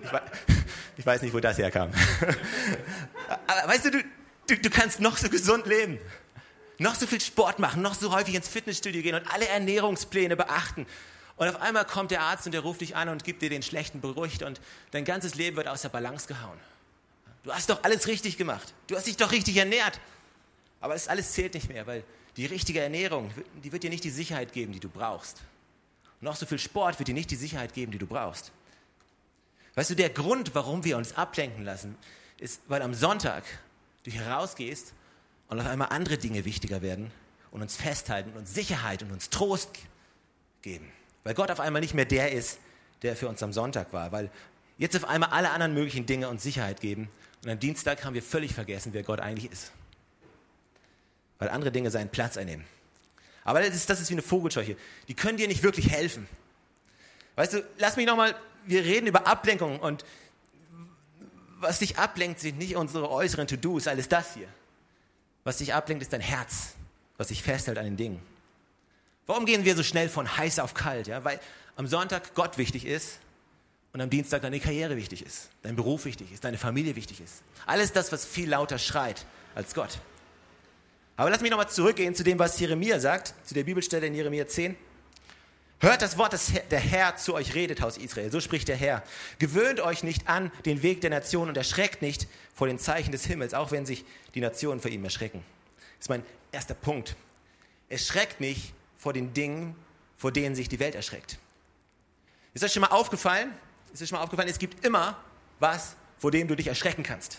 Ich 0.06 0.12
weiß, 0.12 0.22
ich 0.96 1.06
weiß 1.06 1.22
nicht, 1.22 1.34
wo 1.34 1.40
das 1.40 1.58
herkam. 1.58 1.90
Aber 3.46 3.68
weißt 3.68 3.86
du, 3.86 3.90
du, 3.90 4.04
du, 4.48 4.56
du 4.56 4.70
kannst 4.70 5.00
noch 5.00 5.16
so 5.16 5.28
gesund 5.28 5.66
leben. 5.66 5.98
Noch 6.78 6.94
so 6.94 7.06
viel 7.06 7.20
Sport 7.20 7.58
machen, 7.58 7.82
noch 7.82 7.94
so 7.94 8.14
häufig 8.14 8.34
ins 8.34 8.48
Fitnessstudio 8.48 9.02
gehen 9.02 9.14
und 9.14 9.32
alle 9.32 9.48
Ernährungspläne 9.48 10.36
beachten 10.36 10.86
und 11.36 11.48
auf 11.48 11.60
einmal 11.60 11.84
kommt 11.84 12.10
der 12.10 12.22
Arzt 12.22 12.46
und 12.46 12.52
der 12.52 12.62
ruft 12.62 12.80
dich 12.80 12.96
an 12.96 13.08
und 13.08 13.24
gibt 13.24 13.42
dir 13.42 13.50
den 13.50 13.62
schlechten 13.62 14.00
Bericht 14.00 14.42
und 14.42 14.60
dein 14.90 15.04
ganzes 15.04 15.34
Leben 15.34 15.56
wird 15.56 15.68
aus 15.68 15.82
der 15.82 15.90
Balance 15.90 16.26
gehauen. 16.26 16.58
Du 17.42 17.52
hast 17.52 17.68
doch 17.68 17.84
alles 17.84 18.06
richtig 18.06 18.38
gemacht. 18.38 18.72
Du 18.86 18.96
hast 18.96 19.06
dich 19.06 19.16
doch 19.16 19.30
richtig 19.32 19.56
ernährt. 19.56 20.00
Aber 20.80 20.94
es 20.94 21.08
alles 21.08 21.32
zählt 21.32 21.54
nicht 21.54 21.68
mehr, 21.68 21.86
weil 21.86 22.04
die 22.36 22.46
richtige 22.46 22.80
Ernährung, 22.80 23.30
die 23.62 23.70
wird 23.70 23.82
dir 23.82 23.90
nicht 23.90 24.04
die 24.04 24.10
Sicherheit 24.10 24.52
geben, 24.52 24.72
die 24.72 24.80
du 24.80 24.88
brauchst. 24.88 25.42
Noch 26.20 26.36
so 26.36 26.46
viel 26.46 26.58
Sport 26.58 26.98
wird 26.98 27.08
dir 27.08 27.14
nicht 27.14 27.30
die 27.30 27.36
Sicherheit 27.36 27.74
geben, 27.74 27.92
die 27.92 27.98
du 27.98 28.06
brauchst. 28.06 28.50
Weißt 29.76 29.90
du, 29.90 29.94
der 29.94 30.10
Grund, 30.10 30.54
warum 30.54 30.84
wir 30.84 30.96
uns 30.96 31.16
ablenken 31.16 31.64
lassen, 31.64 31.96
ist, 32.38 32.62
weil 32.66 32.82
am 32.82 32.94
Sonntag 32.94 33.44
du 34.04 34.10
herausgehst 34.10 34.94
und 35.48 35.60
auf 35.60 35.66
einmal 35.66 35.88
andere 35.90 36.18
Dinge 36.18 36.44
wichtiger 36.44 36.82
werden 36.82 37.12
und 37.50 37.62
uns 37.62 37.76
festhalten 37.76 38.30
und 38.30 38.38
uns 38.38 38.54
Sicherheit 38.54 39.02
und 39.02 39.12
uns 39.12 39.30
Trost 39.30 39.70
geben. 40.62 40.90
Weil 41.24 41.34
Gott 41.34 41.50
auf 41.50 41.60
einmal 41.60 41.80
nicht 41.80 41.94
mehr 41.94 42.06
der 42.06 42.32
ist, 42.32 42.58
der 43.02 43.16
für 43.16 43.28
uns 43.28 43.42
am 43.42 43.52
Sonntag 43.52 43.92
war. 43.92 44.12
Weil 44.12 44.30
jetzt 44.78 44.96
auf 44.96 45.04
einmal 45.04 45.30
alle 45.30 45.50
anderen 45.50 45.74
möglichen 45.74 46.06
Dinge 46.06 46.28
uns 46.28 46.42
Sicherheit 46.42 46.80
geben. 46.80 47.10
Und 47.44 47.50
am 47.50 47.58
Dienstag 47.58 48.04
haben 48.04 48.14
wir 48.14 48.22
völlig 48.22 48.54
vergessen, 48.54 48.94
wer 48.94 49.02
Gott 49.02 49.20
eigentlich 49.20 49.52
ist. 49.52 49.72
Weil 51.38 51.50
andere 51.50 51.70
Dinge 51.70 51.90
seinen 51.90 52.08
Platz 52.08 52.36
einnehmen. 52.38 52.64
Aber 53.44 53.60
das 53.60 53.74
ist, 53.74 53.90
das 53.90 54.00
ist 54.00 54.08
wie 54.08 54.14
eine 54.14 54.22
Vogelscheuche. 54.22 54.76
Die 55.08 55.14
können 55.14 55.36
dir 55.36 55.48
nicht 55.48 55.62
wirklich 55.62 55.90
helfen. 55.90 56.26
Weißt 57.36 57.52
du, 57.52 57.64
lass 57.78 57.96
mich 57.96 58.06
nochmal, 58.06 58.34
wir 58.66 58.84
reden 58.84 59.06
über 59.06 59.26
Ablenkung 59.26 59.80
und 59.80 60.04
was 61.58 61.78
dich 61.78 61.98
ablenkt, 61.98 62.40
sind 62.40 62.58
nicht 62.58 62.76
unsere 62.76 63.10
äußeren 63.10 63.46
To-Dos, 63.46 63.86
alles 63.86 64.08
das 64.08 64.34
hier. 64.34 64.48
Was 65.44 65.58
dich 65.58 65.72
ablenkt, 65.72 66.02
ist 66.02 66.12
dein 66.12 66.20
Herz, 66.20 66.74
was 67.16 67.28
sich 67.28 67.42
festhält 67.42 67.78
an 67.78 67.84
den 67.84 67.96
Dingen. 67.96 68.20
Warum 69.26 69.46
gehen 69.46 69.64
wir 69.64 69.74
so 69.74 69.82
schnell 69.82 70.08
von 70.08 70.36
heiß 70.36 70.58
auf 70.58 70.74
kalt? 70.74 71.06
Ja? 71.06 71.24
Weil 71.24 71.40
am 71.76 71.86
Sonntag 71.86 72.34
Gott 72.34 72.58
wichtig 72.58 72.84
ist 72.86 73.18
und 73.92 74.00
am 74.00 74.10
Dienstag 74.10 74.42
deine 74.42 74.60
Karriere 74.60 74.96
wichtig 74.96 75.24
ist, 75.24 75.48
dein 75.62 75.76
Beruf 75.76 76.04
wichtig 76.04 76.32
ist, 76.32 76.44
deine 76.44 76.58
Familie 76.58 76.96
wichtig 76.96 77.20
ist. 77.20 77.42
Alles 77.64 77.92
das, 77.92 78.12
was 78.12 78.24
viel 78.24 78.48
lauter 78.48 78.78
schreit 78.78 79.26
als 79.54 79.74
Gott. 79.74 79.98
Aber 81.16 81.30
lass 81.30 81.40
mich 81.40 81.50
nochmal 81.50 81.68
zurückgehen 81.68 82.14
zu 82.14 82.22
dem, 82.22 82.38
was 82.38 82.58
Jeremia 82.60 83.00
sagt, 83.00 83.34
zu 83.44 83.54
der 83.54 83.64
Bibelstelle 83.64 84.06
in 84.06 84.14
Jeremia 84.14 84.46
10. 84.46 84.76
Hört 85.80 86.00
das 86.00 86.16
Wort, 86.16 86.32
das 86.32 86.52
der 86.70 86.80
Herr 86.80 87.16
zu 87.16 87.34
euch 87.34 87.54
redet, 87.54 87.82
Haus 87.82 87.98
Israel. 87.98 88.32
So 88.32 88.40
spricht 88.40 88.68
der 88.68 88.76
Herr. 88.76 89.02
Gewöhnt 89.38 89.80
euch 89.80 90.02
nicht 90.02 90.26
an 90.28 90.50
den 90.64 90.82
Weg 90.82 91.02
der 91.02 91.10
Nation 91.10 91.48
und 91.48 91.56
erschreckt 91.56 92.00
nicht 92.00 92.26
vor 92.54 92.66
den 92.66 92.78
Zeichen 92.78 93.12
des 93.12 93.26
Himmels, 93.26 93.52
auch 93.52 93.72
wenn 93.72 93.84
sich 93.84 94.04
die 94.34 94.40
Nationen 94.40 94.80
vor 94.80 94.90
ihm 94.90 95.04
erschrecken. 95.04 95.44
Das 95.98 96.06
ist 96.06 96.08
mein 96.08 96.24
erster 96.50 96.74
Punkt. 96.74 97.14
Erschreckt 97.90 98.40
nicht 98.40 98.72
vor 98.96 99.12
den 99.12 99.34
Dingen, 99.34 99.76
vor 100.16 100.32
denen 100.32 100.54
sich 100.54 100.68
die 100.68 100.80
Welt 100.80 100.94
erschreckt. 100.94 101.38
Ist 102.54 102.64
euch 102.64 102.72
schon 102.72 102.80
mal 102.80 102.88
aufgefallen? 102.88 103.52
Ist 103.92 104.02
euch 104.02 104.08
schon 104.08 104.16
mal 104.16 104.24
aufgefallen, 104.24 104.48
es 104.48 104.58
gibt 104.58 104.84
immer 104.84 105.18
was, 105.60 105.94
vor 106.18 106.30
dem 106.30 106.48
du 106.48 106.54
dich 106.54 106.68
erschrecken 106.68 107.02
kannst. 107.02 107.38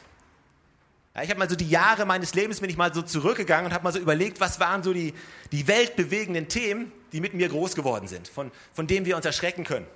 Ja, 1.15 1.23
ich 1.23 1.30
habe 1.32 1.39
mal 1.39 1.50
so 1.50 1.56
die 1.56 1.67
Jahre 1.69 2.06
meines 2.06 2.36
Lebens 2.36 2.62
bin 2.62 2.69
ich 2.69 2.78
mal 2.78 2.93
so 2.93 3.02
zurückgegangen 3.02 3.65
und 3.65 3.73
habe 3.73 3.84
mal 3.84 3.91
so 3.91 3.97
überlegt, 3.97 4.39
was 4.39 4.60
waren 4.60 4.84
so 4.84 4.93
die, 4.93 5.15
die 5.52 5.67
weltbewegenden 5.67 6.47
Themen, 6.47 6.91
die 7.12 7.22
mit 7.22 7.34
mir 7.34 7.50
groß 7.50 7.76
geworden 7.76 8.08
sind, 8.08 8.28
von, 8.28 8.52
von 8.74 8.88
denen 8.88 9.06
wir 9.06 9.15
uns 9.15 9.26
erschrecken 9.26 9.63
können. 9.63 9.88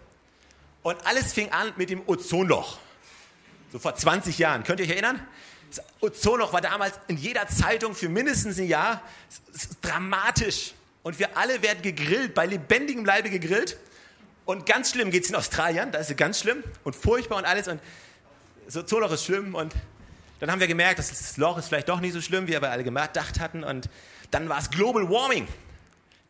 Und 0.83 1.05
alles 1.05 1.33
fing 1.33 1.51
an 1.51 1.71
mit 1.77 1.89
dem 1.89 2.01
Ozonloch. 2.07 2.79
So 3.71 3.79
vor 3.79 3.95
20 3.95 4.37
Jahren. 4.37 4.63
Könnt 4.63 4.79
ihr 4.79 4.85
euch 4.85 4.91
erinnern? 4.91 5.25
Das 5.69 5.83
Ozonloch 6.01 6.51
war 6.53 6.61
damals 6.61 6.99
in 7.07 7.17
jeder 7.17 7.47
Zeitung 7.47 7.95
für 7.95 8.09
mindestens 8.09 8.57
ein 8.57 8.67
Jahr. 8.67 9.01
Dramatisch. 9.81 10.73
Und 11.03 11.19
wir 11.19 11.37
alle 11.37 11.61
werden 11.61 11.81
gegrillt, 11.81 12.33
bei 12.33 12.45
lebendigem 12.45 13.05
Leibe 13.05 13.29
gegrillt. 13.29 13.77
Und 14.45 14.65
ganz 14.65 14.91
schlimm 14.91 15.11
geht 15.11 15.23
es 15.23 15.29
in 15.29 15.35
Australien, 15.35 15.91
da 15.91 15.99
ist 15.99 16.09
es 16.09 16.17
ganz 16.17 16.39
schlimm 16.39 16.63
und 16.83 16.95
furchtbar 16.95 17.37
und 17.37 17.45
alles. 17.45 17.67
Und 17.67 17.79
so 18.67 18.81
Ozonloch 18.81 19.11
ist 19.11 19.25
schlimm. 19.25 19.55
Und 19.55 19.73
dann 20.39 20.51
haben 20.51 20.59
wir 20.59 20.67
gemerkt, 20.67 20.99
das 20.99 21.37
Loch 21.37 21.57
ist 21.57 21.67
vielleicht 21.67 21.89
doch 21.89 21.99
nicht 22.01 22.13
so 22.13 22.21
schlimm, 22.21 22.47
wie 22.47 22.51
wir 22.51 22.69
alle 22.69 22.83
gedacht 22.83 23.39
hatten. 23.39 23.63
Und 23.63 23.87
dann 24.31 24.49
war 24.49 24.59
es 24.59 24.69
Global 24.69 25.09
Warming. 25.09 25.47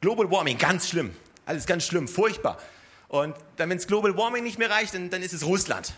Global 0.01 0.29
Warming, 0.29 0.57
ganz 0.57 0.89
schlimm. 0.89 1.15
Alles 1.45 1.65
ganz 1.65 1.85
schlimm, 1.85 2.07
furchtbar. 2.07 2.57
Und 3.07 3.35
dann, 3.57 3.69
wenn 3.69 3.77
es 3.77 3.87
Global 3.87 4.17
Warming 4.17 4.43
nicht 4.43 4.57
mehr 4.57 4.69
reicht, 4.69 4.93
dann, 4.93 5.09
dann 5.09 5.21
ist 5.21 5.33
es 5.33 5.45
Russland. 5.45 5.93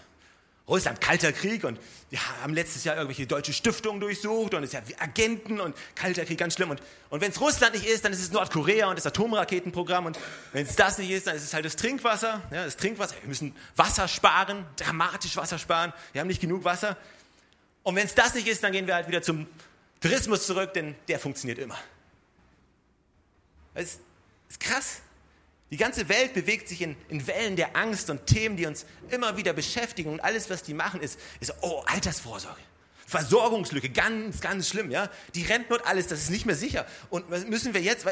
Russland, 0.67 1.01
kalter 1.01 1.33
Krieg 1.33 1.65
und 1.65 1.77
wir 2.09 2.19
haben 2.41 2.53
letztes 2.53 2.85
Jahr 2.85 2.95
irgendwelche 2.95 3.27
deutsche 3.27 3.51
Stiftungen 3.51 3.99
durchsucht 3.99 4.53
und 4.53 4.63
es 4.63 4.71
ja 4.71 4.81
Agenten 4.97 5.59
und 5.59 5.75
kalter 5.93 6.23
Krieg, 6.23 6.37
ganz 6.37 6.53
schlimm. 6.53 6.69
Und, 6.69 6.81
und 7.09 7.19
wenn 7.19 7.31
es 7.31 7.41
Russland 7.41 7.73
nicht 7.75 7.85
ist, 7.85 8.05
dann 8.05 8.13
ist 8.13 8.21
es 8.21 8.31
Nordkorea 8.31 8.87
und 8.87 8.97
das 8.97 9.05
Atomraketenprogramm 9.05 10.05
und 10.05 10.17
wenn 10.53 10.65
es 10.65 10.77
das 10.77 10.97
nicht 10.97 11.11
ist, 11.11 11.27
dann 11.27 11.35
ist 11.35 11.43
es 11.43 11.53
halt 11.53 11.65
das 11.65 11.75
Trinkwasser. 11.75 12.41
Ja, 12.51 12.63
das 12.63 12.77
Trinkwasser, 12.77 13.15
wir 13.21 13.27
müssen 13.27 13.53
Wasser 13.75 14.07
sparen, 14.07 14.65
dramatisch 14.77 15.35
Wasser 15.35 15.59
sparen, 15.59 15.91
wir 16.13 16.21
haben 16.21 16.29
nicht 16.29 16.41
genug 16.41 16.63
Wasser. 16.63 16.95
Und 17.83 17.97
wenn 17.97 18.05
es 18.05 18.15
das 18.15 18.33
nicht 18.33 18.47
ist, 18.47 18.63
dann 18.63 18.71
gehen 18.71 18.87
wir 18.87 18.95
halt 18.95 19.09
wieder 19.09 19.21
zum 19.21 19.47
Tourismus 19.99 20.47
zurück, 20.47 20.73
denn 20.73 20.95
der 21.09 21.19
funktioniert 21.19 21.59
immer. 21.59 21.77
Das 23.73 23.99
ist 24.49 24.59
krass. 24.59 25.01
Die 25.73 25.77
ganze 25.77 26.07
Welt 26.07 26.35
bewegt 26.35 26.67
sich 26.67 26.81
in, 26.83 26.95
in, 27.09 27.25
Wellen 27.25 27.55
der 27.55 27.75
Angst 27.75 28.09
und 28.11 28.27
Themen, 28.27 28.57
die 28.57 28.67
uns 28.67 28.85
immer 29.09 29.37
wieder 29.37 29.53
beschäftigen. 29.53 30.11
Und 30.11 30.19
alles, 30.19 30.49
was 30.51 30.61
die 30.61 30.75
machen, 30.75 31.01
ist, 31.01 31.19
ist 31.39 31.51
oh, 31.61 31.81
Altersvorsorge. 31.87 32.61
Versorgungslücke, 33.07 33.89
ganz, 33.89 34.39
ganz 34.39 34.69
schlimm, 34.69 34.91
ja. 34.91 35.09
Die 35.33 35.47
und 35.69 35.85
alles, 35.87 36.07
das 36.07 36.19
ist 36.21 36.29
nicht 36.29 36.45
mehr 36.45 36.55
sicher. 36.55 36.85
Und 37.09 37.27
müssen 37.49 37.73
wir 37.73 37.81
jetzt, 37.81 38.05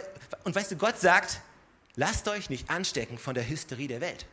und 0.43 0.55
weißt 0.55 0.71
du, 0.71 0.75
Gott 0.75 0.99
sagt, 0.99 1.41
lasst 1.95 2.27
euch 2.27 2.49
nicht 2.49 2.69
anstecken 2.71 3.19
von 3.19 3.35
der 3.35 3.47
Hysterie 3.47 3.87
der 3.87 4.01
Welt. 4.01 4.25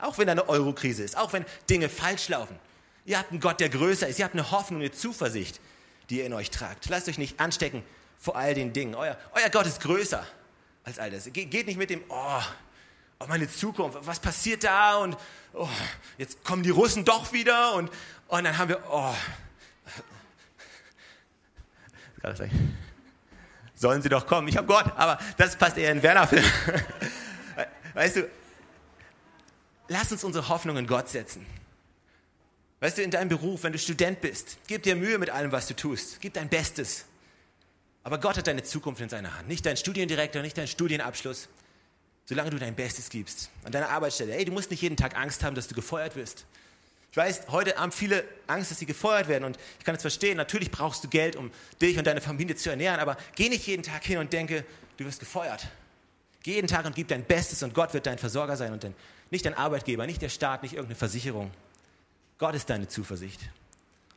Auch 0.00 0.18
wenn 0.18 0.26
da 0.26 0.32
eine 0.32 0.48
Eurokrise 0.48 1.02
ist, 1.02 1.16
auch 1.16 1.32
wenn 1.32 1.44
Dinge 1.68 1.88
falsch 1.88 2.28
laufen. 2.28 2.56
Ihr 3.04 3.18
habt 3.18 3.32
einen 3.32 3.40
Gott, 3.40 3.58
der 3.58 3.70
größer 3.70 4.06
ist. 4.06 4.20
Ihr 4.20 4.24
habt 4.24 4.34
eine 4.34 4.52
Hoffnung, 4.52 4.80
eine 4.80 4.92
Zuversicht, 4.92 5.60
die 6.10 6.18
ihr 6.18 6.26
in 6.26 6.32
euch 6.32 6.50
tragt. 6.50 6.88
Lasst 6.88 7.08
euch 7.08 7.18
nicht 7.18 7.40
anstecken 7.40 7.82
vor 8.18 8.36
all 8.36 8.54
den 8.54 8.72
Dingen. 8.72 8.94
Euer, 8.94 9.18
euer 9.34 9.50
Gott 9.50 9.66
ist 9.66 9.80
größer 9.80 10.24
als 10.84 10.98
all 10.98 11.10
das. 11.10 11.32
Ge 11.32 11.44
geht 11.44 11.66
nicht 11.66 11.78
mit 11.78 11.90
dem, 11.90 12.02
oh, 12.08 12.42
oh, 13.18 13.26
meine 13.28 13.50
Zukunft, 13.50 13.98
was 14.02 14.20
passiert 14.20 14.64
da 14.64 14.96
und 14.96 15.16
oh, 15.54 15.68
jetzt 16.18 16.44
kommen 16.44 16.62
die 16.62 16.70
Russen 16.70 17.04
doch 17.04 17.32
wieder 17.32 17.74
und, 17.74 17.90
oh, 18.28 18.36
und 18.36 18.44
dann 18.44 18.58
haben 18.58 18.68
wir, 18.68 18.82
oh. 18.90 19.14
Sollen 23.74 24.00
sie 24.00 24.08
doch 24.08 24.26
kommen, 24.26 24.46
ich 24.48 24.56
habe 24.56 24.66
Gott, 24.66 24.86
aber 24.96 25.18
das 25.36 25.56
passt 25.56 25.76
eher 25.76 25.90
in 25.90 26.02
Werner-Film. 26.02 26.44
Weißt 27.94 28.16
du, 28.16 28.30
lass 29.88 30.12
uns 30.12 30.22
unsere 30.22 30.48
Hoffnung 30.48 30.76
in 30.76 30.86
Gott 30.86 31.08
setzen. 31.08 31.44
Weißt 32.80 32.98
du, 32.98 33.02
in 33.02 33.10
deinem 33.10 33.28
Beruf, 33.28 33.62
wenn 33.62 33.72
du 33.72 33.78
Student 33.78 34.20
bist, 34.20 34.58
gib 34.66 34.82
dir 34.82 34.96
Mühe 34.96 35.18
mit 35.18 35.30
allem, 35.30 35.52
was 35.52 35.66
du 35.68 35.74
tust. 35.74 36.20
Gib 36.20 36.34
dein 36.34 36.48
Bestes. 36.48 37.04
Aber 38.04 38.18
Gott 38.18 38.36
hat 38.36 38.46
deine 38.46 38.62
Zukunft 38.62 39.00
in 39.00 39.08
seiner 39.08 39.36
Hand. 39.36 39.48
Nicht 39.48 39.64
dein 39.64 39.76
Studiendirektor, 39.76 40.42
nicht 40.42 40.58
dein 40.58 40.66
Studienabschluss. 40.66 41.48
Solange 42.24 42.50
du 42.50 42.58
dein 42.58 42.74
Bestes 42.74 43.08
gibst. 43.10 43.50
An 43.64 43.72
deiner 43.72 43.90
Arbeitsstelle. 43.90 44.34
Ey, 44.34 44.44
du 44.44 44.52
musst 44.52 44.70
nicht 44.70 44.82
jeden 44.82 44.96
Tag 44.96 45.16
Angst 45.16 45.42
haben, 45.44 45.54
dass 45.54 45.68
du 45.68 45.74
gefeuert 45.74 46.16
wirst. 46.16 46.44
Ich 47.10 47.16
weiß, 47.16 47.48
heute 47.48 47.76
haben 47.76 47.92
viele 47.92 48.24
Angst, 48.46 48.70
dass 48.70 48.78
sie 48.78 48.86
gefeuert 48.86 49.28
werden. 49.28 49.44
Und 49.44 49.58
ich 49.78 49.84
kann 49.84 49.94
es 49.94 50.02
verstehen. 50.02 50.36
Natürlich 50.36 50.70
brauchst 50.70 51.04
du 51.04 51.08
Geld, 51.08 51.36
um 51.36 51.50
dich 51.80 51.98
und 51.98 52.06
deine 52.06 52.20
Familie 52.20 52.56
zu 52.56 52.70
ernähren. 52.70 53.00
Aber 53.00 53.16
geh 53.34 53.48
nicht 53.48 53.66
jeden 53.66 53.82
Tag 53.82 54.04
hin 54.04 54.18
und 54.18 54.32
denke, 54.32 54.64
du 54.96 55.04
wirst 55.04 55.20
gefeuert. 55.20 55.66
Geh 56.42 56.54
jeden 56.54 56.68
Tag 56.68 56.86
und 56.86 56.96
gib 56.96 57.08
dein 57.08 57.24
Bestes 57.24 57.62
und 57.62 57.72
Gott 57.74 57.94
wird 57.94 58.06
dein 58.06 58.18
Versorger 58.18 58.56
sein 58.56 58.72
und 58.72 58.82
dein, 58.82 58.94
nicht 59.30 59.44
dein 59.44 59.54
Arbeitgeber, 59.54 60.06
nicht 60.06 60.22
der 60.22 60.28
Staat, 60.28 60.64
nicht 60.64 60.72
irgendeine 60.72 60.96
Versicherung. 60.96 61.52
Gott 62.38 62.56
ist 62.56 62.68
deine 62.68 62.88
Zuversicht. 62.88 63.40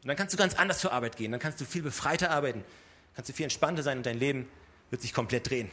Und 0.02 0.08
dann 0.08 0.16
kannst 0.16 0.34
du 0.34 0.38
ganz 0.38 0.56
anders 0.56 0.80
zur 0.80 0.92
Arbeit 0.92 1.18
gehen. 1.18 1.32
Dann 1.32 1.40
kannst 1.40 1.62
du 1.62 1.66
viel 1.66 1.84
befreiter 1.84 2.32
arbeiten 2.32 2.64
kannst 3.16 3.30
du 3.30 3.34
viel 3.34 3.46
entspannter 3.46 3.84
sein 3.84 3.98
und 3.98 4.06
dein 4.06 4.20
Leben 4.20 4.48
wird 4.90 5.02
sich 5.02 5.14
komplett 5.14 5.50
drehen. 5.50 5.72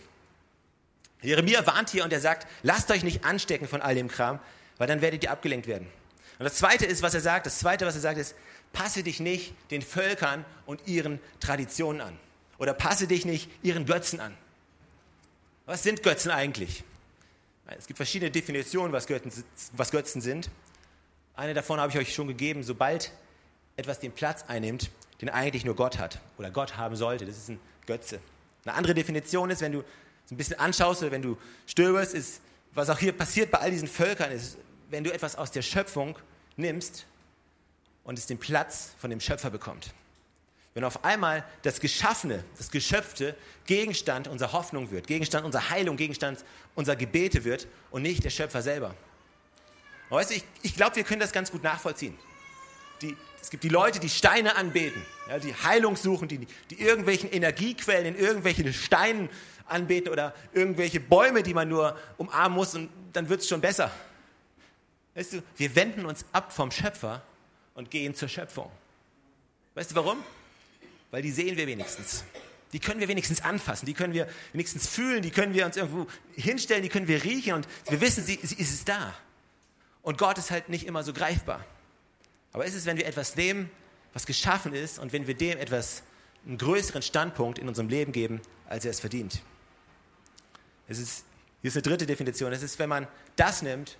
Jeremia 1.20 1.66
warnt 1.66 1.90
hier 1.90 2.04
und 2.04 2.12
er 2.12 2.20
sagt, 2.20 2.46
lasst 2.62 2.90
euch 2.90 3.04
nicht 3.04 3.24
anstecken 3.24 3.68
von 3.68 3.80
all 3.80 3.94
dem 3.94 4.08
Kram, 4.08 4.40
weil 4.78 4.88
dann 4.88 5.00
werdet 5.00 5.22
ihr 5.22 5.30
abgelenkt 5.30 5.66
werden. 5.66 5.86
Und 6.38 6.44
das 6.44 6.54
Zweite 6.54 6.86
ist, 6.86 7.02
was 7.02 7.14
er 7.14 7.20
sagt, 7.20 7.46
das 7.46 7.58
Zweite, 7.58 7.86
was 7.86 7.94
er 7.94 8.00
sagt, 8.00 8.18
ist, 8.18 8.34
passe 8.72 9.02
dich 9.02 9.20
nicht 9.20 9.54
den 9.70 9.82
Völkern 9.82 10.44
und 10.66 10.86
ihren 10.88 11.20
Traditionen 11.38 12.00
an. 12.00 12.18
Oder 12.58 12.74
passe 12.74 13.06
dich 13.06 13.24
nicht 13.24 13.50
ihren 13.62 13.86
Götzen 13.86 14.20
an. 14.20 14.36
Was 15.66 15.82
sind 15.82 16.02
Götzen 16.02 16.30
eigentlich? 16.30 16.82
Es 17.66 17.86
gibt 17.86 17.96
verschiedene 17.96 18.30
Definitionen, 18.30 18.92
was 18.92 19.06
Götzen, 19.06 19.44
was 19.72 19.90
Götzen 19.90 20.20
sind. 20.20 20.50
Eine 21.34 21.54
davon 21.54 21.80
habe 21.80 21.92
ich 21.92 21.98
euch 21.98 22.14
schon 22.14 22.28
gegeben. 22.28 22.62
Sobald 22.62 23.12
etwas 23.76 24.00
den 24.00 24.12
Platz 24.12 24.44
einnimmt, 24.48 24.90
den 25.22 25.30
eigentlich 25.30 25.64
nur 25.64 25.76
Gott 25.76 25.98
hat 25.98 26.18
oder 26.36 26.50
Gott 26.50 26.76
haben 26.76 26.96
sollte. 26.96 27.24
Das 27.24 27.36
ist 27.36 27.48
ein 27.48 27.60
Götze. 27.86 28.20
Eine 28.64 28.74
andere 28.74 28.94
Definition 28.94 29.50
ist, 29.50 29.60
wenn 29.60 29.72
du 29.72 29.84
es 30.24 30.32
ein 30.32 30.36
bisschen 30.36 30.58
anschaust 30.58 31.02
oder 31.02 31.12
wenn 31.12 31.22
du 31.22 31.38
stöberst, 31.66 32.14
ist, 32.14 32.40
was 32.74 32.90
auch 32.90 32.98
hier 32.98 33.12
passiert 33.12 33.50
bei 33.50 33.58
all 33.58 33.70
diesen 33.70 33.88
Völkern, 33.88 34.32
ist, 34.32 34.58
wenn 34.90 35.04
du 35.04 35.12
etwas 35.12 35.36
aus 35.36 35.50
der 35.50 35.62
Schöpfung 35.62 36.18
nimmst 36.56 37.06
und 38.04 38.18
es 38.18 38.26
den 38.26 38.38
Platz 38.38 38.94
von 38.98 39.10
dem 39.10 39.20
Schöpfer 39.20 39.50
bekommt. 39.50 39.94
Wenn 40.74 40.84
auf 40.84 41.04
einmal 41.04 41.44
das 41.62 41.80
Geschaffene, 41.80 42.44
das 42.56 42.70
Geschöpfte 42.70 43.36
Gegenstand 43.66 44.26
unserer 44.26 44.52
Hoffnung 44.52 44.90
wird, 44.90 45.06
Gegenstand 45.06 45.44
unserer 45.44 45.70
Heilung, 45.70 45.96
Gegenstand 45.96 46.44
unserer 46.74 46.96
Gebete 46.96 47.44
wird 47.44 47.68
und 47.90 48.02
nicht 48.02 48.24
der 48.24 48.30
Schöpfer 48.30 48.62
selber. 48.62 48.94
Weißt 50.08 50.30
du, 50.30 50.34
ich, 50.34 50.44
ich 50.62 50.74
glaube, 50.74 50.96
wir 50.96 51.04
können 51.04 51.20
das 51.20 51.32
ganz 51.32 51.50
gut 51.50 51.62
nachvollziehen. 51.62 52.18
Die, 53.02 53.16
es 53.40 53.50
gibt 53.50 53.64
die 53.64 53.68
Leute, 53.68 54.00
die 54.00 54.08
Steine 54.08 54.56
anbeten, 54.56 55.02
ja, 55.28 55.38
die 55.38 55.54
Heilung 55.54 55.96
suchen, 55.96 56.28
die, 56.28 56.46
die 56.70 56.80
irgendwelchen 56.80 57.30
Energiequellen 57.30 58.14
in 58.14 58.16
irgendwelchen 58.16 58.72
Steinen 58.72 59.28
anbeten 59.66 60.12
oder 60.12 60.34
irgendwelche 60.52 61.00
Bäume, 61.00 61.42
die 61.42 61.54
man 61.54 61.68
nur 61.68 61.98
umarmen 62.16 62.56
muss 62.56 62.74
und 62.74 62.88
dann 63.12 63.28
wird 63.28 63.40
es 63.40 63.48
schon 63.48 63.60
besser. 63.60 63.90
Weißt 65.14 65.34
du, 65.34 65.42
wir 65.56 65.74
wenden 65.74 66.06
uns 66.06 66.24
ab 66.32 66.52
vom 66.52 66.70
Schöpfer 66.70 67.22
und 67.74 67.90
gehen 67.90 68.14
zur 68.14 68.28
Schöpfung. 68.28 68.70
Weißt 69.74 69.90
du 69.90 69.94
warum? 69.96 70.22
Weil 71.10 71.22
die 71.22 71.32
sehen 71.32 71.56
wir 71.56 71.66
wenigstens. 71.66 72.24
Die 72.72 72.78
können 72.78 73.00
wir 73.00 73.08
wenigstens 73.08 73.42
anfassen, 73.42 73.84
die 73.84 73.92
können 73.92 74.14
wir 74.14 74.26
wenigstens 74.52 74.88
fühlen, 74.88 75.20
die 75.20 75.30
können 75.30 75.52
wir 75.52 75.66
uns 75.66 75.76
irgendwo 75.76 76.06
hinstellen, 76.34 76.82
die 76.82 76.88
können 76.88 77.06
wir 77.06 77.22
riechen 77.22 77.52
und 77.52 77.68
wir 77.90 78.00
wissen, 78.00 78.24
sie, 78.24 78.38
sie 78.42 78.54
ist 78.54 78.72
es 78.72 78.84
da. 78.84 79.14
Und 80.00 80.16
Gott 80.16 80.38
ist 80.38 80.50
halt 80.50 80.70
nicht 80.70 80.86
immer 80.86 81.02
so 81.02 81.12
greifbar. 81.12 81.64
Aber 82.52 82.64
ist 82.64 82.74
es, 82.74 82.86
wenn 82.86 82.96
wir 82.96 83.06
etwas 83.06 83.36
nehmen, 83.36 83.70
was 84.12 84.26
geschaffen 84.26 84.74
ist, 84.74 84.98
und 84.98 85.12
wenn 85.12 85.26
wir 85.26 85.34
dem 85.34 85.58
etwas, 85.58 86.02
einen 86.46 86.58
größeren 86.58 87.02
Standpunkt 87.02 87.58
in 87.58 87.68
unserem 87.68 87.88
Leben 87.88 88.12
geben, 88.12 88.40
als 88.68 88.84
er 88.84 88.90
es 88.90 89.00
verdient? 89.00 89.42
Es 90.88 90.98
ist, 90.98 91.24
hier 91.60 91.68
ist 91.68 91.76
eine 91.76 91.82
dritte 91.82 92.06
Definition. 92.06 92.52
Es 92.52 92.62
ist, 92.62 92.78
wenn 92.78 92.88
man 92.88 93.06
das 93.36 93.62
nimmt, 93.62 93.96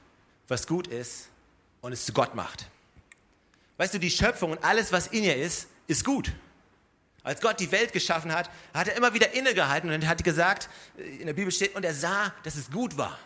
was 0.49 0.67
gut 0.67 0.87
ist, 0.87 1.29
und 1.81 1.93
es 1.93 2.05
zu 2.05 2.13
Gott 2.13 2.35
macht. 2.35 2.69
Weißt 3.77 3.95
du, 3.95 3.99
die 3.99 4.11
Schöpfung 4.11 4.53
und 4.53 4.65
alles, 4.65 4.93
was 4.93 5.09
in 5.09 5.25
ihr 5.25 5.37
ist, 5.37 5.67
ist 5.89 6.05
gut. 6.05 6.33
Als 7.25 7.41
Gott 7.41 7.59
die 7.61 7.71
Welt 7.71 7.93
geschaffen 7.93 8.33
hat, 8.33 8.51
hat 8.75 8.89
er 8.89 8.97
immer 8.97 9.15
wieder 9.15 9.33
innegehalten 9.33 9.91
und 9.91 10.07
hat 10.07 10.23
gesagt, 10.25 10.69
in 10.97 11.27
der 11.27 11.33
Bibel 11.33 11.51
steht, 11.51 11.75
und 11.75 11.85
er 11.85 11.95
sah, 11.95 12.35
dass 12.43 12.57
es 12.57 12.71
gut 12.71 12.97
war. 12.97 13.19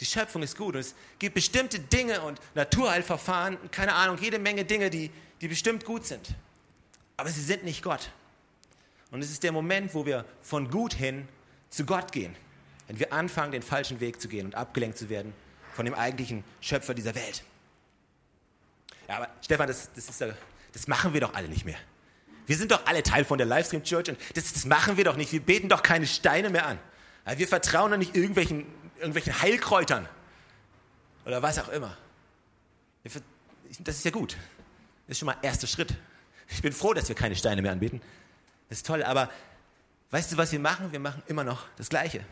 Die 0.00 0.06
Schöpfung 0.06 0.42
ist 0.42 0.56
gut 0.56 0.74
und 0.74 0.80
es 0.80 0.94
gibt 1.18 1.34
bestimmte 1.34 1.80
Dinge 1.80 2.20
und 2.20 2.40
Naturheilverfahren, 2.54 3.58
keine 3.70 3.94
Ahnung, 3.94 4.18
jede 4.18 4.38
Menge 4.38 4.64
Dinge, 4.64 4.90
die, 4.90 5.10
die 5.40 5.48
bestimmt 5.48 5.84
gut 5.84 6.06
sind. 6.06 6.34
Aber 7.16 7.30
sie 7.30 7.42
sind 7.42 7.64
nicht 7.64 7.82
Gott. 7.82 8.10
Und 9.10 9.22
es 9.22 9.30
ist 9.30 9.42
der 9.42 9.52
Moment, 9.52 9.94
wo 9.94 10.06
wir 10.06 10.24
von 10.42 10.70
gut 10.70 10.94
hin 10.94 11.26
zu 11.70 11.84
Gott 11.84 12.12
gehen. 12.12 12.36
Wenn 12.86 12.98
wir 12.98 13.12
anfangen, 13.12 13.52
den 13.52 13.62
falschen 13.62 14.00
Weg 14.00 14.20
zu 14.20 14.28
gehen 14.28 14.46
und 14.46 14.54
abgelenkt 14.54 14.98
zu 14.98 15.08
werden 15.08 15.34
von 15.74 15.84
dem 15.84 15.94
eigentlichen 15.94 16.44
Schöpfer 16.60 16.94
dieser 16.94 17.14
Welt. 17.14 17.42
Ja, 19.08 19.16
aber 19.16 19.28
Stefan, 19.42 19.66
das, 19.66 19.90
das, 19.94 20.08
ist, 20.08 20.24
das 20.72 20.86
machen 20.86 21.12
wir 21.12 21.20
doch 21.20 21.34
alle 21.34 21.48
nicht 21.48 21.64
mehr. 21.64 21.78
Wir 22.46 22.56
sind 22.56 22.70
doch 22.70 22.86
alle 22.86 23.02
Teil 23.02 23.24
von 23.24 23.36
der 23.36 23.46
Livestream 23.46 23.82
Church 23.82 24.08
und 24.08 24.18
das, 24.34 24.52
das 24.52 24.64
machen 24.64 24.96
wir 24.96 25.04
doch 25.04 25.16
nicht. 25.16 25.32
Wir 25.32 25.40
beten 25.40 25.68
doch 25.68 25.82
keine 25.82 26.06
Steine 26.06 26.50
mehr 26.50 26.66
an. 26.66 26.78
Wir 27.36 27.46
vertrauen 27.46 27.90
doch 27.90 27.98
nicht 27.98 28.16
irgendwelchen 28.16 28.64
irgendwelchen 28.98 29.40
Heilkräutern 29.40 30.08
oder 31.24 31.42
was 31.42 31.58
auch 31.58 31.68
immer. 31.68 31.96
Das 33.04 33.96
ist 33.96 34.04
ja 34.04 34.10
gut. 34.10 34.32
Das 35.06 35.12
ist 35.12 35.18
schon 35.18 35.26
mal 35.26 35.36
erster 35.42 35.66
Schritt. 35.66 35.94
Ich 36.48 36.62
bin 36.62 36.72
froh, 36.72 36.94
dass 36.94 37.08
wir 37.08 37.16
keine 37.16 37.36
Steine 37.36 37.62
mehr 37.62 37.72
anbeten. 37.72 38.00
Das 38.68 38.78
ist 38.78 38.86
toll, 38.86 39.02
aber 39.02 39.30
weißt 40.10 40.32
du, 40.32 40.36
was 40.36 40.52
wir 40.52 40.60
machen? 40.60 40.92
Wir 40.92 41.00
machen 41.00 41.22
immer 41.26 41.44
noch 41.44 41.66
das 41.76 41.88
Gleiche. 41.88 42.24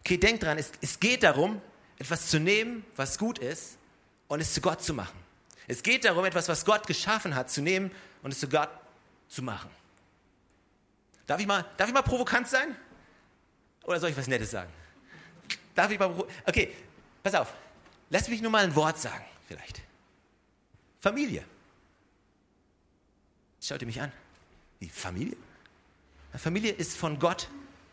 Okay, 0.00 0.16
denk 0.16 0.40
dran, 0.40 0.58
es, 0.58 0.72
es 0.80 0.98
geht 0.98 1.22
darum, 1.22 1.60
etwas 1.98 2.28
zu 2.28 2.40
nehmen, 2.40 2.84
was 2.96 3.18
gut 3.18 3.38
ist, 3.38 3.78
und 4.26 4.40
es 4.40 4.54
zu 4.54 4.60
Gott 4.60 4.82
zu 4.82 4.94
machen. 4.94 5.16
Es 5.68 5.82
geht 5.82 6.04
darum, 6.04 6.24
etwas, 6.24 6.48
was 6.48 6.64
Gott 6.64 6.86
geschaffen 6.86 7.34
hat, 7.34 7.50
zu 7.50 7.60
nehmen 7.60 7.92
und 8.22 8.32
es 8.32 8.40
zu 8.40 8.48
Gott 8.48 8.70
zu 9.28 9.42
machen. 9.42 9.70
Darf 11.26 11.40
ich 11.40 11.46
mal, 11.46 11.64
darf 11.76 11.88
ich 11.88 11.94
mal 11.94 12.02
provokant 12.02 12.48
sein? 12.48 12.74
Oder 13.84 14.00
soll 14.00 14.10
ich 14.10 14.16
was 14.16 14.26
Nettes 14.26 14.50
sagen? 14.50 14.72
Darf 15.74 15.90
ich 15.90 15.98
mal. 15.98 16.14
Okay, 16.46 16.72
pass 17.22 17.34
auf. 17.34 17.52
Lass 18.10 18.28
mich 18.28 18.42
nur 18.42 18.50
mal 18.50 18.64
ein 18.64 18.74
Wort 18.74 18.98
sagen, 18.98 19.24
vielleicht. 19.48 19.82
Familie. 21.00 21.44
Schaut 23.60 23.80
ihr 23.80 23.86
mich 23.86 24.00
an? 24.00 24.12
Wie 24.80 24.88
Familie? 24.88 25.36
Familie 26.34 26.72
ist 26.72 26.96
von 26.96 27.18
Gott 27.18 27.48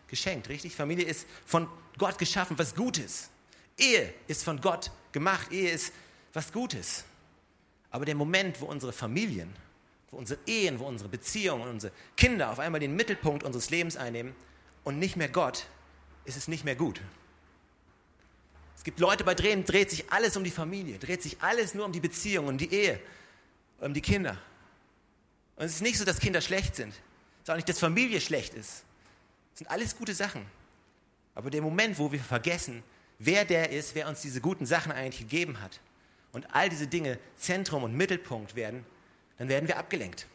geschenkt, 0.07 0.49
richtig? 0.49 0.75
Familie 0.75 1.05
ist 1.05 1.27
von 1.45 1.67
Gott 1.97 2.17
geschaffen, 2.17 2.57
was 2.57 2.75
Gutes. 2.75 3.29
Ehe 3.77 4.13
ist 4.27 4.43
von 4.43 4.59
Gott 4.61 4.91
gemacht. 5.11 5.51
Ehe 5.51 5.71
ist 5.71 5.93
was 6.33 6.51
Gutes. 6.51 7.05
Aber 7.91 8.05
der 8.05 8.15
Moment, 8.15 8.61
wo 8.61 8.65
unsere 8.65 8.93
Familien, 8.93 9.53
wo 10.11 10.17
unsere 10.17 10.39
Ehen, 10.47 10.79
wo 10.79 10.85
unsere 10.85 11.09
Beziehungen, 11.09 11.67
unsere 11.67 11.93
Kinder 12.17 12.49
auf 12.51 12.59
einmal 12.59 12.79
den 12.79 12.95
Mittelpunkt 12.95 13.43
unseres 13.43 13.69
Lebens 13.69 13.97
einnehmen 13.97 14.35
und 14.83 14.99
nicht 14.99 15.15
mehr 15.15 15.29
Gott, 15.29 15.67
ist 16.25 16.37
es 16.37 16.47
nicht 16.47 16.65
mehr 16.65 16.75
gut. 16.75 17.01
Es 18.79 18.85
gibt 18.85 19.01
Leute, 19.01 19.25
bei 19.25 19.35
denen 19.35 19.65
dreht 19.65 19.89
sich 19.89 20.09
alles 20.09 20.37
um 20.37 20.45
die 20.45 20.51
Familie, 20.51 20.99
dreht 20.99 21.21
sich 21.21 21.41
alles 21.41 21.73
nur 21.73 21.83
um 21.83 21.91
die 21.91 21.99
Beziehung, 21.99 22.47
um 22.47 22.57
die 22.57 22.73
Ehe, 22.73 22.97
um 23.81 23.93
die 23.93 23.99
Kinder. 23.99 24.37
Und 25.57 25.65
es 25.65 25.73
ist 25.73 25.81
nicht 25.81 25.97
so, 25.97 26.05
dass 26.05 26.17
Kinder 26.17 26.39
schlecht 26.39 26.77
sind. 26.77 26.91
Es 26.91 27.43
ist 27.43 27.49
auch 27.49 27.57
nicht, 27.57 27.67
dass 27.67 27.77
Familie 27.77 28.21
schlecht 28.21 28.53
ist. 28.53 28.85
Das 29.51 29.59
sind 29.59 29.69
alles 29.69 29.97
gute 29.97 30.13
Sachen. 30.13 30.45
Aber 31.35 31.49
der 31.49 31.61
Moment, 31.61 31.99
wo 31.99 32.13
wir 32.13 32.21
vergessen, 32.21 32.81
wer 33.17 33.43
der 33.43 33.69
ist, 33.71 33.95
wer 33.95 34.07
uns 34.07 34.21
diese 34.21 34.39
guten 34.39 34.65
Sachen 34.65 34.93
eigentlich 34.93 35.19
gegeben 35.19 35.59
hat, 35.59 35.81
und 36.31 36.47
all 36.55 36.69
diese 36.69 36.87
Dinge 36.87 37.19
Zentrum 37.35 37.83
und 37.83 37.97
Mittelpunkt 37.97 38.55
werden, 38.55 38.85
dann 39.39 39.49
werden 39.49 39.67
wir 39.67 39.75
abgelenkt 39.75 40.25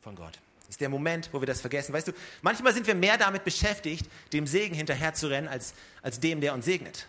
von 0.00 0.16
Gott. 0.16 0.40
Das 0.60 0.70
ist 0.70 0.80
der 0.80 0.88
Moment, 0.88 1.28
wo 1.30 1.40
wir 1.40 1.46
das 1.46 1.60
vergessen. 1.60 1.92
Weißt 1.92 2.08
du, 2.08 2.12
manchmal 2.42 2.74
sind 2.74 2.88
wir 2.88 2.96
mehr 2.96 3.18
damit 3.18 3.44
beschäftigt, 3.44 4.10
dem 4.32 4.48
Segen 4.48 4.74
hinterherzurennen, 4.74 5.48
als, 5.48 5.74
als 6.02 6.18
dem, 6.18 6.40
der 6.40 6.52
uns 6.52 6.64
segnet. 6.64 7.06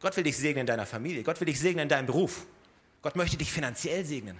Gott 0.00 0.16
will 0.16 0.24
dich 0.24 0.36
segnen 0.36 0.60
in 0.60 0.66
deiner 0.66 0.86
Familie. 0.86 1.22
Gott 1.22 1.40
will 1.40 1.46
dich 1.46 1.58
segnen 1.58 1.84
in 1.84 1.88
deinem 1.88 2.06
Beruf. 2.06 2.46
Gott 3.02 3.16
möchte 3.16 3.36
dich 3.36 3.50
finanziell 3.50 4.04
segnen. 4.04 4.38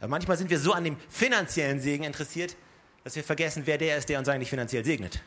Aber 0.00 0.08
manchmal 0.08 0.36
sind 0.36 0.50
wir 0.50 0.58
so 0.58 0.72
an 0.72 0.84
dem 0.84 0.96
finanziellen 1.08 1.80
Segen 1.80 2.04
interessiert, 2.04 2.56
dass 3.04 3.14
wir 3.14 3.24
vergessen, 3.24 3.62
wer 3.66 3.78
der 3.78 3.96
ist, 3.96 4.08
der 4.08 4.18
uns 4.18 4.28
eigentlich 4.28 4.50
finanziell 4.50 4.84
segnet. 4.84 5.22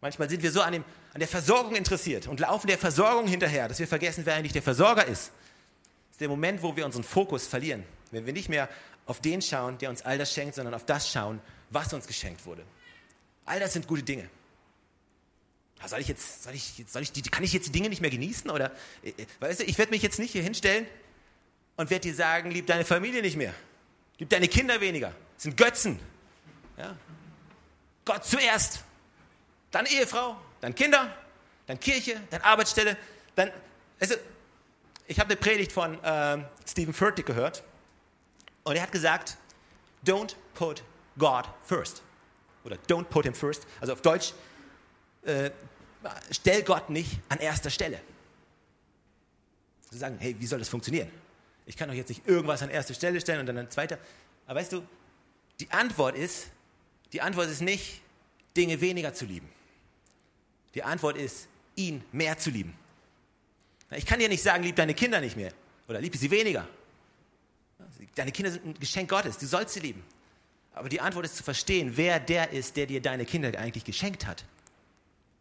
Manchmal 0.00 0.30
sind 0.30 0.42
wir 0.42 0.52
so 0.52 0.62
an, 0.62 0.72
dem, 0.72 0.84
an 1.12 1.18
der 1.18 1.28
Versorgung 1.28 1.74
interessiert 1.74 2.28
und 2.28 2.40
laufen 2.40 2.66
der 2.66 2.78
Versorgung 2.78 3.26
hinterher, 3.26 3.68
dass 3.68 3.78
wir 3.78 3.88
vergessen, 3.88 4.24
wer 4.24 4.34
eigentlich 4.34 4.52
der 4.52 4.62
Versorger 4.62 5.06
ist. 5.06 5.32
Das 6.08 6.12
ist 6.12 6.20
der 6.20 6.28
Moment, 6.28 6.62
wo 6.62 6.76
wir 6.76 6.86
unseren 6.86 7.04
Fokus 7.04 7.46
verlieren. 7.46 7.84
Wenn 8.10 8.24
wir 8.24 8.32
nicht 8.32 8.48
mehr 8.48 8.68
auf 9.06 9.20
den 9.20 9.42
schauen, 9.42 9.76
der 9.78 9.90
uns 9.90 10.02
all 10.02 10.18
das 10.18 10.32
schenkt, 10.32 10.54
sondern 10.54 10.74
auf 10.74 10.86
das 10.86 11.10
schauen, 11.10 11.40
was 11.70 11.92
uns 11.92 12.06
geschenkt 12.06 12.46
wurde. 12.46 12.62
All 13.44 13.58
das 13.58 13.72
sind 13.72 13.86
gute 13.86 14.02
Dinge. 14.02 14.28
Soll 15.86 16.00
ich 16.00 16.08
jetzt, 16.08 16.42
soll 16.42 16.54
ich, 16.54 16.84
soll 16.86 17.02
ich 17.02 17.12
die, 17.12 17.22
kann 17.22 17.44
ich 17.44 17.52
jetzt 17.52 17.68
die 17.68 17.72
Dinge 17.72 17.88
nicht 17.88 18.00
mehr 18.00 18.10
genießen? 18.10 18.50
Oder, 18.50 18.72
äh, 19.02 19.10
äh, 19.10 19.26
weißt 19.40 19.60
du, 19.60 19.64
ich 19.64 19.78
werde 19.78 19.90
mich 19.90 20.02
jetzt 20.02 20.18
nicht 20.18 20.32
hier 20.32 20.42
hinstellen 20.42 20.86
und 21.76 21.90
werde 21.90 22.08
dir 22.08 22.14
sagen, 22.14 22.50
lieb 22.50 22.66
deine 22.66 22.84
Familie 22.84 23.22
nicht 23.22 23.36
mehr. 23.36 23.54
Lieb 24.18 24.28
deine 24.28 24.48
Kinder 24.48 24.80
weniger. 24.80 25.12
Das 25.34 25.44
sind 25.44 25.56
Götzen. 25.56 26.00
Ja? 26.76 26.96
Gott 28.04 28.24
zuerst. 28.24 28.84
Dann 29.70 29.86
Ehefrau, 29.86 30.36
dann 30.60 30.74
Kinder, 30.74 31.14
dann 31.66 31.78
Kirche, 31.78 32.20
dann 32.30 32.40
Arbeitsstelle, 32.40 32.96
dann. 33.36 33.52
Also, 34.00 34.14
ich 35.06 35.20
habe 35.20 35.30
eine 35.30 35.36
Predigt 35.36 35.72
von 35.72 36.02
äh, 36.02 36.38
Stephen 36.66 36.94
Furtick 36.94 37.26
gehört 37.26 37.62
und 38.64 38.76
er 38.76 38.82
hat 38.82 38.92
gesagt: 38.92 39.36
Don't 40.04 40.34
put 40.54 40.82
God 41.18 41.44
first. 41.66 42.02
Oder 42.64 42.76
don't 42.88 43.04
put 43.04 43.24
him 43.24 43.34
first. 43.34 43.66
Also 43.80 43.92
auf 43.92 44.02
Deutsch, 44.02 44.32
äh, 45.22 45.50
stell 46.30 46.62
Gott 46.62 46.90
nicht 46.90 47.20
an 47.28 47.38
erster 47.38 47.70
Stelle. 47.70 48.00
Sie 49.90 49.98
sagen, 49.98 50.16
hey, 50.18 50.36
wie 50.38 50.46
soll 50.46 50.58
das 50.58 50.68
funktionieren? 50.68 51.10
Ich 51.66 51.76
kann 51.76 51.88
doch 51.88 51.94
jetzt 51.94 52.08
nicht 52.08 52.26
irgendwas 52.26 52.62
an 52.62 52.70
erste 52.70 52.94
Stelle 52.94 53.20
stellen 53.20 53.40
und 53.40 53.46
dann 53.46 53.58
an 53.58 53.70
zweiter. 53.70 53.98
Aber 54.46 54.60
weißt 54.60 54.72
du, 54.72 54.82
die 55.60 55.70
Antwort 55.70 56.16
ist, 56.16 56.48
die 57.12 57.20
Antwort 57.20 57.48
ist 57.48 57.60
nicht, 57.60 58.00
Dinge 58.56 58.80
weniger 58.80 59.14
zu 59.14 59.24
lieben. 59.24 59.48
Die 60.74 60.82
Antwort 60.82 61.16
ist, 61.16 61.48
ihn 61.76 62.02
mehr 62.12 62.38
zu 62.38 62.50
lieben. 62.50 62.74
Ich 63.90 64.04
kann 64.04 64.18
dir 64.18 64.28
nicht 64.28 64.42
sagen, 64.42 64.64
lieb 64.64 64.76
deine 64.76 64.94
Kinder 64.94 65.20
nicht 65.20 65.36
mehr 65.36 65.52
oder 65.88 66.00
lieb 66.00 66.14
sie 66.16 66.30
weniger. 66.30 66.68
Deine 68.14 68.32
Kinder 68.32 68.50
sind 68.50 68.66
ein 68.66 68.74
Geschenk 68.74 69.08
Gottes, 69.08 69.38
du 69.38 69.46
sollst 69.46 69.74
sie 69.74 69.80
lieben. 69.80 70.04
Aber 70.74 70.88
die 70.88 71.00
Antwort 71.00 71.24
ist 71.24 71.36
zu 71.36 71.42
verstehen, 71.42 71.92
wer 71.96 72.20
der 72.20 72.50
ist, 72.52 72.76
der 72.76 72.86
dir 72.86 73.00
deine 73.00 73.24
Kinder 73.24 73.56
eigentlich 73.58 73.84
geschenkt 73.84 74.26
hat. 74.26 74.44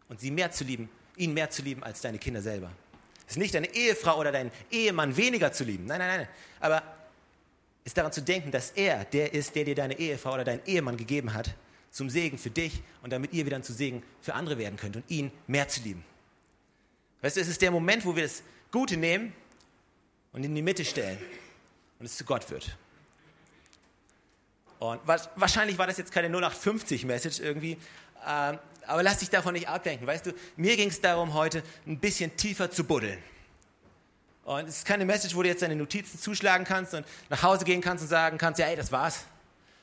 Und 0.09 0.19
sie 0.19 0.31
mehr 0.31 0.51
zu 0.51 0.63
lieben, 0.63 0.89
ihn 1.15 1.33
mehr 1.33 1.49
zu 1.49 1.61
lieben 1.61 1.83
als 1.83 2.01
deine 2.01 2.17
Kinder 2.17 2.41
selber. 2.41 2.71
Es 3.25 3.33
ist 3.33 3.39
nicht 3.39 3.53
deine 3.53 3.73
Ehefrau 3.73 4.19
oder 4.19 4.31
deinen 4.31 4.51
Ehemann 4.71 5.17
weniger 5.17 5.51
zu 5.51 5.65
lieben. 5.65 5.85
Nein, 5.85 5.99
nein, 5.99 6.19
nein. 6.19 6.27
Aber 6.59 6.81
ist 7.83 7.97
daran 7.97 8.11
zu 8.11 8.21
denken, 8.21 8.51
dass 8.51 8.71
er 8.71 9.05
der 9.05 9.33
ist, 9.33 9.55
der 9.55 9.65
dir 9.65 9.75
deine 9.75 9.97
Ehefrau 9.97 10.33
oder 10.33 10.43
deinen 10.43 10.65
Ehemann 10.65 10.97
gegeben 10.97 11.33
hat, 11.33 11.55
zum 11.91 12.09
Segen 12.09 12.37
für 12.37 12.49
dich 12.49 12.81
und 13.01 13.11
damit 13.11 13.33
ihr 13.33 13.45
wieder 13.45 13.61
zu 13.61 13.73
Segen 13.73 14.03
für 14.21 14.33
andere 14.33 14.57
werden 14.57 14.77
könnt 14.77 14.95
und 14.95 15.09
ihn 15.09 15.31
mehr 15.47 15.67
zu 15.67 15.81
lieben. 15.81 16.03
Weißt 17.21 17.37
du, 17.37 17.41
es 17.41 17.47
ist 17.47 17.61
der 17.61 17.71
Moment, 17.71 18.05
wo 18.05 18.15
wir 18.15 18.23
das 18.23 18.43
Gute 18.71 18.97
nehmen 18.97 19.33
und 20.31 20.43
in 20.43 20.53
die 20.53 20.61
Mitte 20.61 20.85
stellen 20.85 21.17
und 21.99 22.05
es 22.05 22.15
zu 22.15 22.23
Gott 22.23 22.49
wird. 22.51 22.77
Und 24.79 24.99
wahrscheinlich 25.35 25.77
war 25.77 25.87
das 25.87 25.97
jetzt 25.97 26.11
keine 26.11 26.29
0850-Message 26.29 27.39
irgendwie, 27.39 27.77
ähm, 28.27 28.59
aber 28.87 29.03
lass 29.03 29.19
dich 29.19 29.29
davon 29.29 29.53
nicht 29.53 29.67
ablenken. 29.67 30.07
Weißt 30.07 30.25
du, 30.25 30.33
mir 30.55 30.75
ging 30.75 30.89
es 30.89 31.01
darum, 31.01 31.33
heute 31.33 31.63
ein 31.85 31.99
bisschen 31.99 32.35
tiefer 32.35 32.71
zu 32.71 32.83
buddeln. 32.83 33.21
Und 34.43 34.67
es 34.67 34.77
ist 34.77 34.85
keine 34.85 35.03
Message, 35.03 35.35
wo 35.35 35.43
du 35.43 35.49
jetzt 35.49 35.61
deine 35.61 35.75
Notizen 35.75 36.19
zuschlagen 36.19 36.65
kannst 36.65 36.93
und 36.93 37.05
nach 37.29 37.43
Hause 37.43 37.65
gehen 37.65 37.81
kannst 37.81 38.01
und 38.03 38.07
sagen 38.07 38.37
kannst, 38.37 38.59
ja, 38.59 38.67
ey, 38.67 38.75
das 38.77 38.91
war's. 38.91 39.25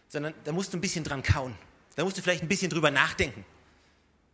Sondern 0.08 0.32
da 0.44 0.52
musst 0.52 0.72
du 0.72 0.78
ein 0.78 0.80
bisschen 0.80 1.04
dran 1.04 1.22
kauen. 1.22 1.54
Da 1.96 2.04
musst 2.04 2.16
du 2.16 2.22
vielleicht 2.22 2.42
ein 2.42 2.48
bisschen 2.48 2.70
drüber 2.70 2.90
nachdenken. 2.90 3.44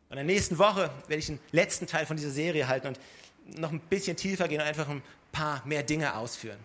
Und 0.08 0.18
in 0.18 0.26
der 0.26 0.34
nächsten 0.34 0.58
Woche 0.58 0.90
werde 1.08 1.16
ich 1.16 1.26
den 1.26 1.40
letzten 1.52 1.86
Teil 1.86 2.06
von 2.06 2.16
dieser 2.16 2.30
Serie 2.30 2.68
halten 2.68 2.88
und 2.88 3.00
noch 3.58 3.72
ein 3.72 3.80
bisschen 3.80 4.16
tiefer 4.16 4.48
gehen 4.48 4.60
und 4.60 4.66
einfach 4.66 4.88
ein 4.88 5.02
paar 5.32 5.62
mehr 5.66 5.82
Dinge 5.82 6.14
ausführen. 6.14 6.58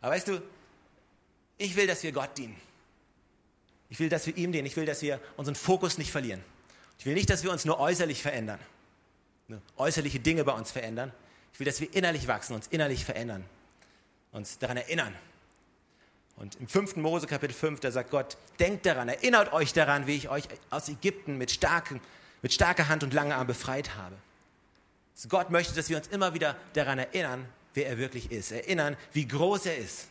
Aber 0.00 0.14
weißt 0.14 0.28
du, 0.28 0.42
ich 1.58 1.76
will, 1.76 1.86
dass 1.86 2.02
wir 2.02 2.10
Gott 2.10 2.36
dienen. 2.36 2.56
Ich 3.88 4.00
will, 4.00 4.08
dass 4.08 4.26
wir 4.26 4.36
ihm 4.36 4.50
dienen. 4.52 4.66
Ich 4.66 4.76
will, 4.76 4.86
dass 4.86 5.02
wir 5.02 5.20
unseren 5.36 5.54
Fokus 5.54 5.98
nicht 5.98 6.10
verlieren. 6.10 6.42
Ich 7.02 7.06
will 7.06 7.14
nicht, 7.14 7.28
dass 7.30 7.42
wir 7.42 7.50
uns 7.50 7.64
nur 7.64 7.80
äußerlich 7.80 8.22
verändern, 8.22 8.60
nur 9.48 9.60
äußerliche 9.76 10.20
Dinge 10.20 10.44
bei 10.44 10.52
uns 10.52 10.70
verändern. 10.70 11.12
Ich 11.52 11.58
will, 11.58 11.64
dass 11.64 11.80
wir 11.80 11.92
innerlich 11.92 12.28
wachsen, 12.28 12.54
uns 12.54 12.68
innerlich 12.68 13.04
verändern, 13.04 13.44
uns 14.30 14.60
daran 14.60 14.76
erinnern, 14.76 15.12
und 16.36 16.54
im 16.60 16.68
5. 16.68 16.94
Mose 16.94 17.26
Kapitel 17.26 17.54
5, 17.54 17.80
da 17.80 17.90
sagt 17.90 18.12
Gott, 18.12 18.36
denkt 18.60 18.86
daran, 18.86 19.08
erinnert 19.08 19.52
euch 19.52 19.72
daran, 19.72 20.06
wie 20.06 20.14
ich 20.14 20.28
euch 20.28 20.44
aus 20.70 20.88
Ägypten 20.88 21.38
mit, 21.38 21.50
starken, 21.50 22.00
mit 22.40 22.52
starker 22.52 22.88
Hand 22.88 23.02
und 23.02 23.12
langer 23.12 23.34
Arm 23.34 23.48
befreit 23.48 23.96
habe. 23.96 24.14
Also 25.16 25.28
Gott 25.28 25.50
möchte, 25.50 25.74
dass 25.74 25.88
wir 25.88 25.96
uns 25.96 26.06
immer 26.06 26.34
wieder 26.34 26.56
daran 26.74 27.00
erinnern, 27.00 27.48
wer 27.74 27.88
er 27.88 27.98
wirklich 27.98 28.30
ist. 28.30 28.52
Erinnern, 28.52 28.96
wie 29.12 29.26
groß 29.26 29.66
er 29.66 29.76
ist. 29.76 30.06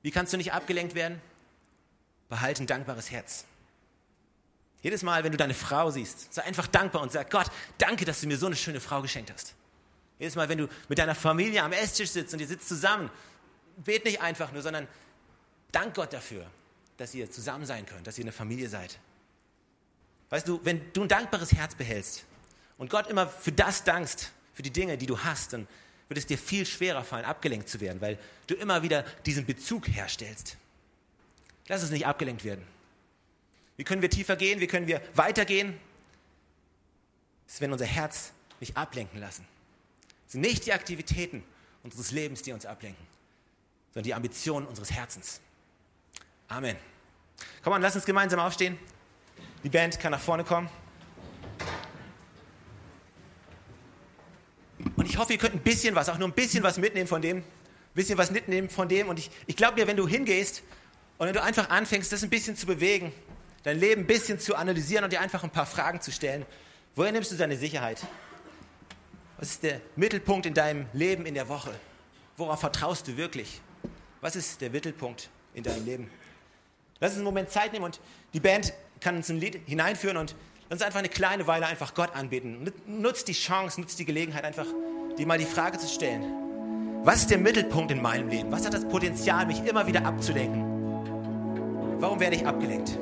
Wie 0.00 0.12
kannst 0.12 0.32
du 0.32 0.38
nicht 0.38 0.54
abgelenkt 0.54 0.94
werden? 0.94 1.20
Behalte 2.30 2.64
ein 2.64 2.66
dankbares 2.66 3.10
Herz. 3.10 3.44
Jedes 4.82 5.02
Mal, 5.02 5.24
wenn 5.24 5.32
du 5.32 5.38
deine 5.38 5.54
Frau 5.54 5.90
siehst, 5.90 6.32
sei 6.32 6.42
einfach 6.44 6.66
dankbar 6.66 7.02
und 7.02 7.10
sag, 7.12 7.30
Gott, 7.30 7.50
danke, 7.78 8.04
dass 8.04 8.20
du 8.20 8.26
mir 8.26 8.38
so 8.38 8.46
eine 8.46 8.56
schöne 8.56 8.80
Frau 8.80 9.02
geschenkt 9.02 9.32
hast. 9.32 9.54
Jedes 10.18 10.36
Mal, 10.36 10.48
wenn 10.48 10.58
du 10.58 10.68
mit 10.88 10.98
deiner 10.98 11.14
Familie 11.14 11.62
am 11.62 11.72
Esstisch 11.72 12.10
sitzt 12.10 12.32
und 12.32 12.40
ihr 12.40 12.46
sitzt 12.46 12.68
zusammen 12.68 13.10
bet 13.84 14.04
nicht 14.04 14.20
einfach 14.20 14.52
nur, 14.52 14.62
sondern 14.62 14.88
dank 15.72 15.94
Gott 15.94 16.12
dafür, 16.12 16.46
dass 16.96 17.14
ihr 17.14 17.30
zusammen 17.30 17.66
sein 17.66 17.86
könnt, 17.86 18.06
dass 18.06 18.18
ihr 18.18 18.24
eine 18.24 18.32
Familie 18.32 18.68
seid. 18.68 18.98
Weißt 20.30 20.46
du, 20.46 20.60
wenn 20.64 20.92
du 20.92 21.02
ein 21.02 21.08
dankbares 21.08 21.52
Herz 21.52 21.74
behältst 21.74 22.24
und 22.76 22.90
Gott 22.90 23.06
immer 23.06 23.28
für 23.28 23.52
das 23.52 23.84
dankst, 23.84 24.32
für 24.52 24.62
die 24.62 24.70
Dinge, 24.70 24.98
die 24.98 25.06
du 25.06 25.18
hast, 25.20 25.52
dann 25.52 25.66
wird 26.08 26.18
es 26.18 26.26
dir 26.26 26.38
viel 26.38 26.66
schwerer 26.66 27.04
fallen, 27.04 27.24
abgelenkt 27.24 27.68
zu 27.68 27.80
werden, 27.80 28.00
weil 28.00 28.18
du 28.46 28.54
immer 28.54 28.82
wieder 28.82 29.04
diesen 29.26 29.46
Bezug 29.46 29.88
herstellst. 29.88 30.56
Lass 31.68 31.82
uns 31.82 31.90
nicht 31.90 32.06
abgelenkt 32.06 32.44
werden. 32.44 32.64
Wie 33.78 33.84
können 33.84 34.02
wir 34.02 34.10
tiefer 34.10 34.36
gehen? 34.36 34.60
Wie 34.60 34.66
können 34.66 34.88
wir 34.88 35.00
weitergehen? 35.14 35.78
Das 37.46 37.54
ist, 37.54 37.60
wenn 37.60 37.72
unser 37.72 37.86
Herz 37.86 38.32
nicht 38.60 38.76
ablenken 38.76 39.20
lassen. 39.20 39.46
Es 40.26 40.32
sind 40.32 40.42
nicht 40.42 40.66
die 40.66 40.72
Aktivitäten 40.72 41.44
unseres 41.84 42.10
Lebens, 42.10 42.42
die 42.42 42.52
uns 42.52 42.66
ablenken, 42.66 43.06
sondern 43.94 44.04
die 44.04 44.14
Ambitionen 44.14 44.66
unseres 44.66 44.90
Herzens. 44.90 45.40
Amen. 46.48 46.76
Komm 47.62 47.72
on, 47.72 47.80
lass 47.80 47.94
uns 47.94 48.04
gemeinsam 48.04 48.40
aufstehen. 48.40 48.76
Die 49.62 49.68
Band 49.68 50.00
kann 50.00 50.10
nach 50.10 50.20
vorne 50.20 50.42
kommen. 50.42 50.68
Und 54.96 55.06
ich 55.06 55.16
hoffe, 55.16 55.34
ihr 55.34 55.38
könnt 55.38 55.54
ein 55.54 55.62
bisschen 55.62 55.94
was, 55.94 56.08
auch 56.08 56.18
nur 56.18 56.26
ein 56.26 56.34
bisschen 56.34 56.64
was 56.64 56.78
mitnehmen 56.78 57.06
von 57.06 57.22
dem, 57.22 57.38
ein 57.38 57.44
bisschen 57.94 58.18
was 58.18 58.32
mitnehmen 58.32 58.68
von 58.70 58.88
dem. 58.88 59.08
Und 59.08 59.20
ich, 59.20 59.30
ich 59.46 59.54
glaube 59.54 59.76
dir, 59.76 59.86
wenn 59.86 59.96
du 59.96 60.08
hingehst 60.08 60.64
und 61.18 61.28
wenn 61.28 61.34
du 61.34 61.42
einfach 61.42 61.70
anfängst, 61.70 62.10
das 62.10 62.24
ein 62.24 62.30
bisschen 62.30 62.56
zu 62.56 62.66
bewegen, 62.66 63.12
dein 63.62 63.78
Leben 63.78 64.02
ein 64.02 64.06
bisschen 64.06 64.38
zu 64.38 64.54
analysieren 64.54 65.04
und 65.04 65.12
dir 65.12 65.20
einfach 65.20 65.44
ein 65.44 65.50
paar 65.50 65.66
Fragen 65.66 66.00
zu 66.00 66.12
stellen, 66.12 66.46
woher 66.94 67.12
nimmst 67.12 67.32
du 67.32 67.36
deine 67.36 67.56
Sicherheit? 67.56 68.00
Was 69.38 69.50
ist 69.50 69.62
der 69.62 69.80
Mittelpunkt 69.96 70.46
in 70.46 70.54
deinem 70.54 70.86
Leben 70.92 71.26
in 71.26 71.34
der 71.34 71.48
Woche? 71.48 71.70
Worauf 72.36 72.60
vertraust 72.60 73.06
du 73.08 73.16
wirklich? 73.16 73.60
Was 74.20 74.36
ist 74.36 74.60
der 74.60 74.70
Mittelpunkt 74.70 75.30
in 75.54 75.62
deinem 75.62 75.84
Leben? 75.84 76.10
Lass 77.00 77.12
uns 77.12 77.18
einen 77.18 77.24
Moment 77.24 77.50
Zeit 77.50 77.72
nehmen 77.72 77.84
und 77.84 78.00
die 78.34 78.40
Band 78.40 78.72
kann 79.00 79.16
uns 79.16 79.28
ein 79.28 79.38
Lied 79.38 79.60
hineinführen 79.66 80.16
und 80.16 80.34
uns 80.70 80.82
einfach 80.82 80.98
eine 80.98 81.08
kleine 81.08 81.46
Weile 81.46 81.66
einfach 81.66 81.94
Gott 81.94 82.14
anbeten. 82.14 82.72
Nutzt 82.86 83.28
die 83.28 83.32
Chance, 83.32 83.80
nutzt 83.80 83.98
die 83.98 84.04
Gelegenheit, 84.04 84.44
einfach 84.44 84.66
dir 85.16 85.26
mal 85.26 85.38
die 85.38 85.46
Frage 85.46 85.78
zu 85.78 85.88
stellen. 85.88 86.24
Was 87.04 87.20
ist 87.20 87.30
der 87.30 87.38
Mittelpunkt 87.38 87.92
in 87.92 88.02
meinem 88.02 88.28
Leben? 88.28 88.50
Was 88.50 88.66
hat 88.66 88.74
das 88.74 88.86
Potenzial, 88.86 89.46
mich 89.46 89.64
immer 89.64 89.86
wieder 89.86 90.04
abzulenken? 90.04 90.64
Warum 92.00 92.18
werde 92.20 92.36
ich 92.36 92.46
abgelenkt? 92.46 92.98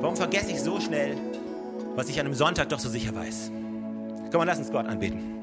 Warum 0.00 0.16
vergesse 0.16 0.52
ich 0.52 0.60
so 0.62 0.80
schnell, 0.80 1.14
was 1.94 2.08
ich 2.08 2.18
an 2.18 2.26
einem 2.26 2.34
Sonntag 2.34 2.70
doch 2.70 2.78
so 2.78 2.88
sicher 2.88 3.14
weiß? 3.14 3.52
Komm 4.32 4.46
lass 4.46 4.58
uns 4.58 4.70
Gott 4.70 4.86
anbeten. 4.86 5.39